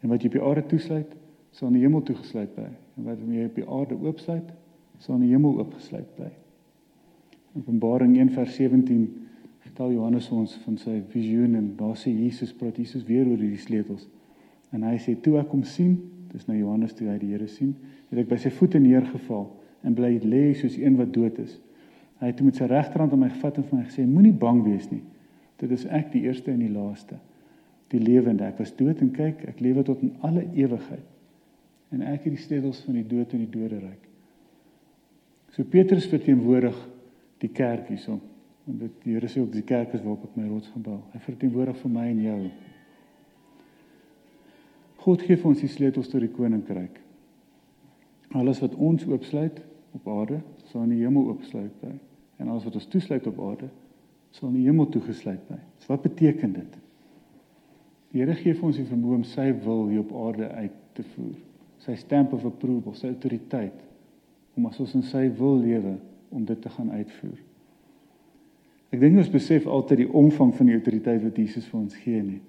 En 0.02 0.10
wat 0.10 0.22
jy 0.22 0.28
op 0.28 0.34
die 0.34 0.44
aarde 0.44 0.68
toesluit, 0.68 1.16
sal 1.52 1.68
in 1.68 1.74
die 1.74 1.84
hemel 1.84 2.02
toegesluit 2.02 2.56
bly 2.56 2.70
en 3.00 3.08
wat 3.08 3.24
jy 3.24 3.48
op 3.48 3.56
die 3.58 3.66
aarde 3.66 3.98
oopsluit, 4.04 4.52
sal 5.00 5.16
in 5.16 5.28
die 5.28 5.32
hemel 5.32 5.60
oopgesluit 5.62 6.08
bly. 6.18 6.30
Openbaring 7.58 8.18
1:17 8.20 9.06
vertel 9.64 9.94
Johannes 9.96 10.30
ons 10.36 10.56
van 10.66 10.78
sy 10.78 11.00
visioen 11.14 11.56
en 11.56 11.74
daar 11.80 11.96
sê 11.98 12.12
Jesus 12.12 12.54
praat 12.54 12.78
Jesus 12.78 13.06
weer 13.08 13.28
oor 13.28 13.40
hierdie 13.40 13.62
sleutels. 13.62 14.08
En 14.76 14.84
hy 14.84 14.98
sê 15.00 15.16
toe 15.16 15.38
ek 15.40 15.52
hom 15.56 15.64
sien, 15.64 15.96
dis 16.34 16.46
nou 16.48 16.58
Johannes 16.58 16.94
toe 16.94 17.08
hy 17.10 17.18
die 17.18 17.32
Here 17.32 17.48
sien, 17.48 17.76
het 18.10 18.20
ek 18.20 18.30
by 18.30 18.38
sy 18.38 18.52
voete 18.54 18.80
neergeval 18.80 19.48
en 19.84 19.96
bly 19.96 20.20
lê 20.24 20.54
soos 20.54 20.78
een 20.78 20.98
wat 21.00 21.14
dood 21.14 21.40
is. 21.40 21.60
Hy 22.20 22.28
het 22.28 22.42
met 22.44 22.56
sy 22.56 22.68
regterhand 22.68 23.14
aan 23.16 23.24
my 23.24 23.30
gevat 23.30 23.58
en 23.58 23.64
vir 23.64 23.80
my 23.80 23.86
gesê 23.86 24.06
moenie 24.06 24.36
bang 24.36 24.62
wees 24.66 24.92
nie. 24.92 25.02
Dit 25.58 25.72
is 25.72 25.86
ek 25.86 26.12
die 26.12 26.26
eerste 26.28 26.52
en 26.52 26.60
die 26.60 26.72
laaste. 26.72 27.16
Die 27.90 28.00
lewende. 28.00 28.46
Ek 28.46 28.60
was 28.60 28.76
dood 28.76 29.02
en 29.02 29.12
kyk, 29.16 29.48
ek 29.48 29.64
lewe 29.64 29.84
tot 29.84 30.04
in 30.04 30.12
alle 30.22 30.44
ewigheid 30.54 31.08
en 31.94 32.06
ek 32.06 32.28
het 32.28 32.36
die 32.36 32.44
sleutels 32.44 32.82
van 32.86 33.00
die 33.00 33.08
dood 33.08 33.34
en 33.34 33.44
die 33.44 33.52
doderyk. 33.52 34.06
So 35.56 35.66
Petrus 35.66 36.08
verteenwoordig 36.10 36.78
die 37.42 37.50
kerk 37.56 37.90
hierso. 37.90 38.20
En 38.70 38.78
dit 38.84 38.98
die 39.06 39.16
Here 39.16 39.30
sê 39.32 39.42
ook 39.42 39.54
die 39.54 39.66
kerk 39.66 39.96
is 39.98 40.04
waarop 40.04 40.28
ek 40.28 40.38
my 40.38 40.46
rots 40.50 40.70
gebou. 40.76 41.00
Hy 41.14 41.22
verteenwoordig 41.24 41.80
vir 41.82 41.94
my 41.96 42.06
en 42.12 42.22
jou. 42.22 42.40
God 45.00 45.24
gee 45.26 45.40
vir 45.40 45.50
ons 45.50 45.64
die 45.64 45.72
sleutels 45.72 46.12
tot 46.12 46.22
die 46.22 46.32
koninkryk. 46.36 47.00
Alles 48.38 48.62
wat 48.62 48.76
ons 48.78 49.08
oopsluit 49.10 49.58
op 49.98 50.10
aarde, 50.14 50.44
sal 50.70 50.86
in 50.86 50.94
die 50.94 51.02
hemel 51.02 51.32
oopsluit 51.32 51.74
bly. 51.82 51.96
En 52.38 52.52
alles 52.52 52.68
wat 52.68 52.78
ons 52.78 52.90
toesluit 52.92 53.26
op 53.32 53.40
aarde, 53.48 53.72
sal 54.36 54.52
in 54.52 54.60
die 54.60 54.68
hemel 54.68 54.92
toegesluit 54.94 55.42
bly. 55.48 55.58
So 55.82 55.96
wat 55.96 56.06
beteken 56.06 56.54
dit? 56.60 56.80
Die 58.14 58.22
Here 58.22 58.38
gee 58.38 58.54
vir 58.54 58.70
ons 58.70 58.78
die 58.78 58.86
vermoë 58.86 59.22
om 59.24 59.26
sy 59.26 59.50
wil 59.66 59.88
hier 59.90 60.04
op 60.04 60.14
aarde 60.28 60.52
uit 60.60 60.78
te 60.98 61.06
voer 61.16 61.38
sy 61.86 61.96
stamp 61.96 62.34
of 62.34 62.46
approval, 62.46 62.96
sy 62.96 63.08
autoriteit 63.08 63.86
om 64.58 64.68
as 64.68 64.80
ons 64.84 64.96
in 65.00 65.06
sy 65.08 65.28
wil 65.40 65.60
lewe 65.62 65.96
om 66.36 66.44
dit 66.46 66.62
te 66.62 66.72
gaan 66.74 66.92
uitvoer. 66.92 67.38
Ek 68.90 69.02
dink 69.02 69.20
ons 69.22 69.32
besef 69.32 69.68
altyd 69.70 70.04
die 70.04 70.14
omvang 70.18 70.52
van 70.58 70.70
die 70.70 70.78
autoriteit 70.78 71.22
wat 71.24 71.38
Jesus 71.38 71.68
vir 71.70 71.80
ons 71.80 71.98
gee 72.02 72.22
nie. 72.26 72.42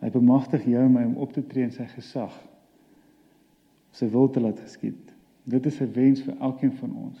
Hy 0.00 0.10
bemagtig 0.10 0.66
jou 0.66 0.82
en 0.82 0.92
my 0.94 1.04
om 1.06 1.18
op 1.22 1.32
te 1.34 1.44
tree 1.46 1.68
in 1.68 1.74
sy 1.74 1.86
gesag. 1.92 2.34
Sy 3.94 4.08
wil 4.10 4.30
te 4.32 4.42
laat 4.42 4.60
geskied. 4.62 4.98
Dit 5.44 5.66
is 5.66 5.80
'n 5.80 5.92
wens 5.94 6.22
vir 6.22 6.36
elkeen 6.40 6.72
van 6.72 6.92
ons. 6.96 7.18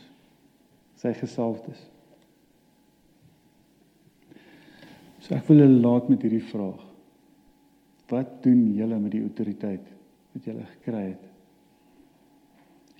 Sy 0.96 1.12
gesalfdes. 1.14 1.88
So 5.20 5.34
ek 5.34 5.46
wil 5.48 5.56
julle 5.56 5.80
laat 5.80 6.08
met 6.08 6.22
hierdie 6.22 6.44
vraag. 6.44 6.84
Wat 8.08 8.42
doen 8.42 8.74
julle 8.74 8.98
met 8.98 9.12
die 9.12 9.22
autoriteit 9.22 9.86
wat 10.32 10.44
julle 10.44 10.64
gekry 10.64 11.04
het? 11.10 11.29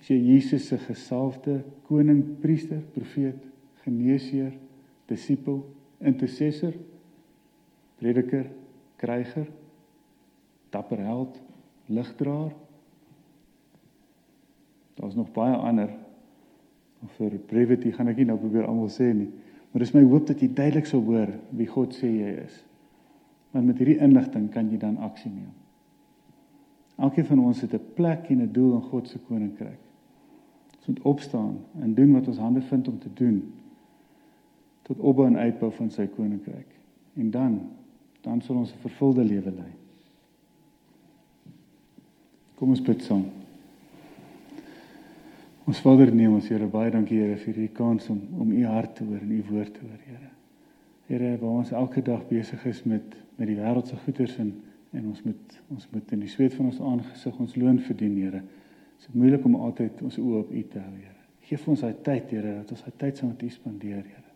Is 0.01 0.09
jy 0.09 0.17
Jesus 0.17 0.65
se 0.65 0.79
gesalfde 0.81 1.59
koning, 1.85 2.23
priester, 2.41 2.79
profeet, 2.95 3.37
geneesheer, 3.83 4.55
disipel, 5.09 5.59
intercessor, 6.01 6.73
prediker, 8.01 8.47
kryger, 9.01 9.45
dapper 10.73 11.03
held, 11.05 11.37
ligdraer? 11.85 12.55
Daar's 14.97 15.15
nog 15.15 15.29
baie 15.35 15.53
ander. 15.55 15.93
Vir 17.17 17.37
brevity 17.49 17.93
gaan 17.93 18.09
ek 18.09 18.17
nie 18.21 18.27
nou 18.29 18.39
probeer 18.41 18.65
almal 18.69 18.89
sê 18.93 19.11
nie, 19.13 19.29
maar 19.71 19.85
dis 19.85 19.93
my 19.95 20.03
hoop 20.05 20.27
dat 20.29 20.41
jy 20.41 20.49
duidelik 20.49 20.89
sou 20.89 20.99
hoor 21.05 21.29
wie 21.57 21.69
God 21.69 21.93
sê 21.97 22.09
jy 22.09 22.33
is. 22.41 22.57
Want 23.53 23.69
met 23.69 23.81
hierdie 23.81 24.01
inligting 24.01 24.49
kan 24.53 24.69
jy 24.69 24.81
dan 24.81 24.97
aksie 25.01 25.31
neem. 25.31 25.53
Elkeen 27.01 27.25
van 27.29 27.45
ons 27.45 27.61
het 27.61 27.73
'n 27.73 27.93
plek 27.95 28.29
en 28.29 28.41
'n 28.41 28.53
doel 28.53 28.75
in 28.75 28.85
God 28.89 29.07
se 29.07 29.17
koninkryk. 29.29 29.90
Ons 30.81 30.87
moet 30.87 31.01
opstaan 31.05 31.57
en 31.79 31.93
doen 31.93 32.13
wat 32.17 32.27
ons 32.27 32.37
hande 32.41 32.61
vind 32.61 32.87
om 32.87 32.99
te 32.99 33.09
doen 33.13 33.53
tot 34.81 34.97
opbou 34.97 35.27
en 35.27 35.37
uitbou 35.37 35.69
van 35.71 35.91
sy 35.93 36.07
koninkryk. 36.09 36.67
En 37.13 37.29
dan 37.31 37.59
dan 38.21 38.41
sal 38.41 38.55
ons 38.55 38.73
'n 38.73 38.81
vervulde 38.81 39.23
lewe 39.23 39.51
lei. 39.51 39.71
Kom 42.55 42.69
ons 42.69 42.81
bid 42.81 43.03
saam. 43.03 43.25
Ons 45.65 45.79
Vader 45.79 46.15
neem 46.15 46.33
ons 46.33 46.47
Here 46.47 46.67
baie 46.67 46.91
dankie 46.91 47.19
Here 47.19 47.37
vir 47.37 47.53
hierdie 47.53 47.73
kans 47.73 48.09
om 48.09 48.21
om 48.37 48.51
u 48.51 48.65
hart 48.65 48.95
te 48.95 49.03
hoor 49.03 49.21
en 49.21 49.31
u 49.31 49.43
woord 49.49 49.73
te 49.73 49.79
hoor 49.79 49.99
Here. 50.05 50.29
Here, 51.07 51.37
waar 51.37 51.49
ons 51.49 51.71
elke 51.71 52.01
dag 52.01 52.27
besig 52.27 52.65
is 52.65 52.83
met 52.83 53.15
met 53.37 53.47
die 53.47 53.55
wêreldse 53.55 53.95
goederes 53.95 54.37
en 54.37 54.53
en 54.91 55.07
ons 55.07 55.23
moet 55.23 55.61
ons 55.69 55.87
moet 55.91 56.11
in 56.11 56.19
die 56.19 56.29
sweet 56.29 56.53
van 56.53 56.65
ons 56.65 56.79
aangesig 56.79 57.39
ons 57.39 57.55
loon 57.55 57.79
verdien 57.79 58.17
Here. 58.17 58.41
Dit 59.01 59.09
is 59.09 59.15
moeilik 59.17 59.45
om 59.45 59.55
altyd 59.57 60.01
ons 60.05 60.17
oë 60.21 60.39
op 60.43 60.49
U 60.53 60.59
te 60.69 60.77
hou, 60.77 60.91
Here. 60.93 61.21
Geef 61.49 61.63
ons 61.71 61.81
daai 61.81 61.95
tyd, 62.05 62.27
Here, 62.29 62.51
dat 62.59 62.73
ons 62.75 62.83
daai 62.85 62.97
tyd 63.01 63.17
saam 63.17 63.31
met 63.31 63.41
U 63.41 63.47
spandeer, 63.49 64.03
Here. 64.05 64.33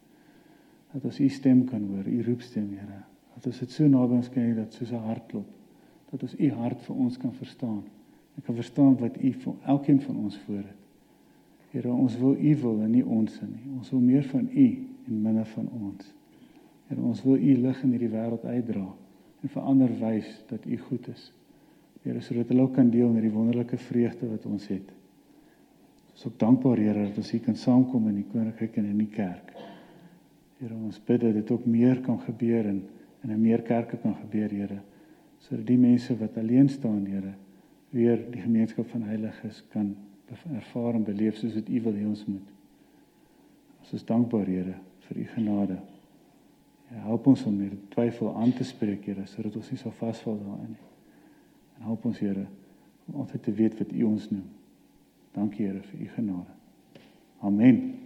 Dat 0.96 1.06
ons 1.06 1.20
U 1.22 1.28
stem 1.30 1.60
kan 1.70 1.84
hoor, 1.86 2.08
U 2.10 2.22
roepstem, 2.26 2.72
Here. 2.74 3.04
Dat 3.36 3.46
ons 3.52 3.60
dit 3.62 3.76
so 3.76 3.86
naby 3.92 4.18
ons 4.18 4.32
kan 4.34 4.42
hê 4.42 4.56
dat 4.58 4.74
soos 4.74 4.90
'n 4.90 5.04
hartklop, 5.06 5.52
dat 6.10 6.24
ons 6.26 6.34
U 6.40 6.50
hart 6.50 6.82
vir 6.82 6.96
ons 6.96 7.18
kan 7.22 7.34
verstaan. 7.34 7.84
En 8.36 8.42
kan 8.42 8.56
verstaan 8.56 8.98
wat 8.98 9.22
U 9.22 9.32
vir 9.32 9.54
elkeen 9.66 10.02
van 10.02 10.16
ons 10.16 10.38
voor 10.48 10.66
het. 10.66 10.82
Here, 11.72 11.92
ons 11.94 12.18
wil 12.18 12.34
U 12.34 12.56
wil 12.56 12.82
en 12.82 12.92
nie 12.92 13.06
ons 13.06 13.42
nie. 13.42 13.70
Ons 13.78 13.92
wil 13.92 14.00
meer 14.00 14.24
van 14.24 14.50
U 14.50 14.68
en 15.08 15.22
minder 15.22 15.46
van 15.46 15.70
ons. 15.70 16.14
Here, 16.88 17.02
ons 17.02 17.24
wil 17.24 17.38
U 17.38 17.56
lig 17.68 17.84
in 17.84 17.92
hierdie 17.92 18.10
wêreld 18.10 18.44
uitdra 18.44 18.88
en 19.42 19.50
vir 19.50 19.62
ander 19.62 20.00
wys 20.00 20.44
dat 20.50 20.66
U 20.66 20.78
goed 20.78 21.08
is. 21.08 21.32
Here 22.06 22.22
sodat 22.22 22.52
hulle 22.54 22.62
ook 22.62 22.76
kan 22.78 22.92
deel 22.94 23.10
met 23.10 23.24
die 23.26 23.34
wonderlike 23.34 23.80
vreugde 23.82 24.30
wat 24.30 24.46
ons 24.46 24.68
het. 24.70 24.92
Ons 26.14 26.22
is 26.22 26.28
ook 26.30 26.40
dankbaar 26.40 26.78
Here 26.78 27.08
dat 27.08 27.18
ons 27.18 27.32
hier 27.34 27.42
kan 27.42 27.58
saamkom 27.58 28.10
in 28.12 28.20
die 28.22 28.28
koninkryk 28.30 28.78
en 28.78 28.92
in 28.92 29.00
die 29.02 29.10
kerk. 29.10 29.56
Here 30.60 30.76
ons 30.78 31.02
bid 31.02 31.24
dat 31.26 31.34
dit 31.34 31.52
ook 31.52 31.66
meer 31.66 32.04
kan 32.06 32.20
gebeur 32.22 32.70
en 32.70 32.84
in 33.26 33.32
'n 33.32 33.42
meer 33.42 33.62
kerke 33.66 33.98
kan 33.98 34.14
gebeur 34.22 34.50
Here 34.50 34.82
sodat 35.46 35.66
die 35.68 35.78
mense 35.78 36.16
wat 36.18 36.38
alleen 36.38 36.70
staan, 36.70 37.06
Here, 37.06 37.34
weer 37.90 38.18
die 38.32 38.42
gemeenskap 38.42 38.90
van 38.90 39.04
heiliges 39.04 39.64
kan 39.70 39.96
ervaar 40.56 40.96
en 40.98 41.04
beleef 41.04 41.38
soos 41.38 41.54
dit 41.54 41.70
U 41.70 41.82
wil 41.82 41.94
hê 41.94 42.06
ons 42.08 42.26
moet. 42.26 42.48
Ons 43.80 43.94
is 43.94 44.06
dankbaar, 44.06 44.46
Here, 44.46 44.74
vir 45.08 45.22
U 45.22 45.26
genade. 45.36 45.78
Ja, 46.90 47.04
help 47.06 47.28
ons 47.28 47.46
om 47.46 47.60
hierdie 47.60 47.82
twyfel 47.94 48.34
aan 48.36 48.54
te 48.54 48.64
spreek, 48.64 49.06
Here, 49.06 49.26
sodat 49.26 49.56
ons 49.56 49.72
nie 49.72 49.78
sal 49.78 49.94
vasval 50.02 50.40
daarin 50.42 50.74
nie. 50.74 50.95
En 51.78 51.90
help 51.90 52.06
ons, 52.06 52.20
Here, 52.20 52.46
om 53.06 53.20
altyd 53.22 53.44
te 53.44 53.52
weet 53.52 53.78
wat 53.78 53.92
U 53.92 54.04
ons 54.04 54.30
noem. 54.30 54.48
Dankie, 55.32 55.66
Here, 55.66 55.82
vir 55.82 56.00
U 56.00 56.10
genade. 56.16 56.56
Amen. 57.40 58.05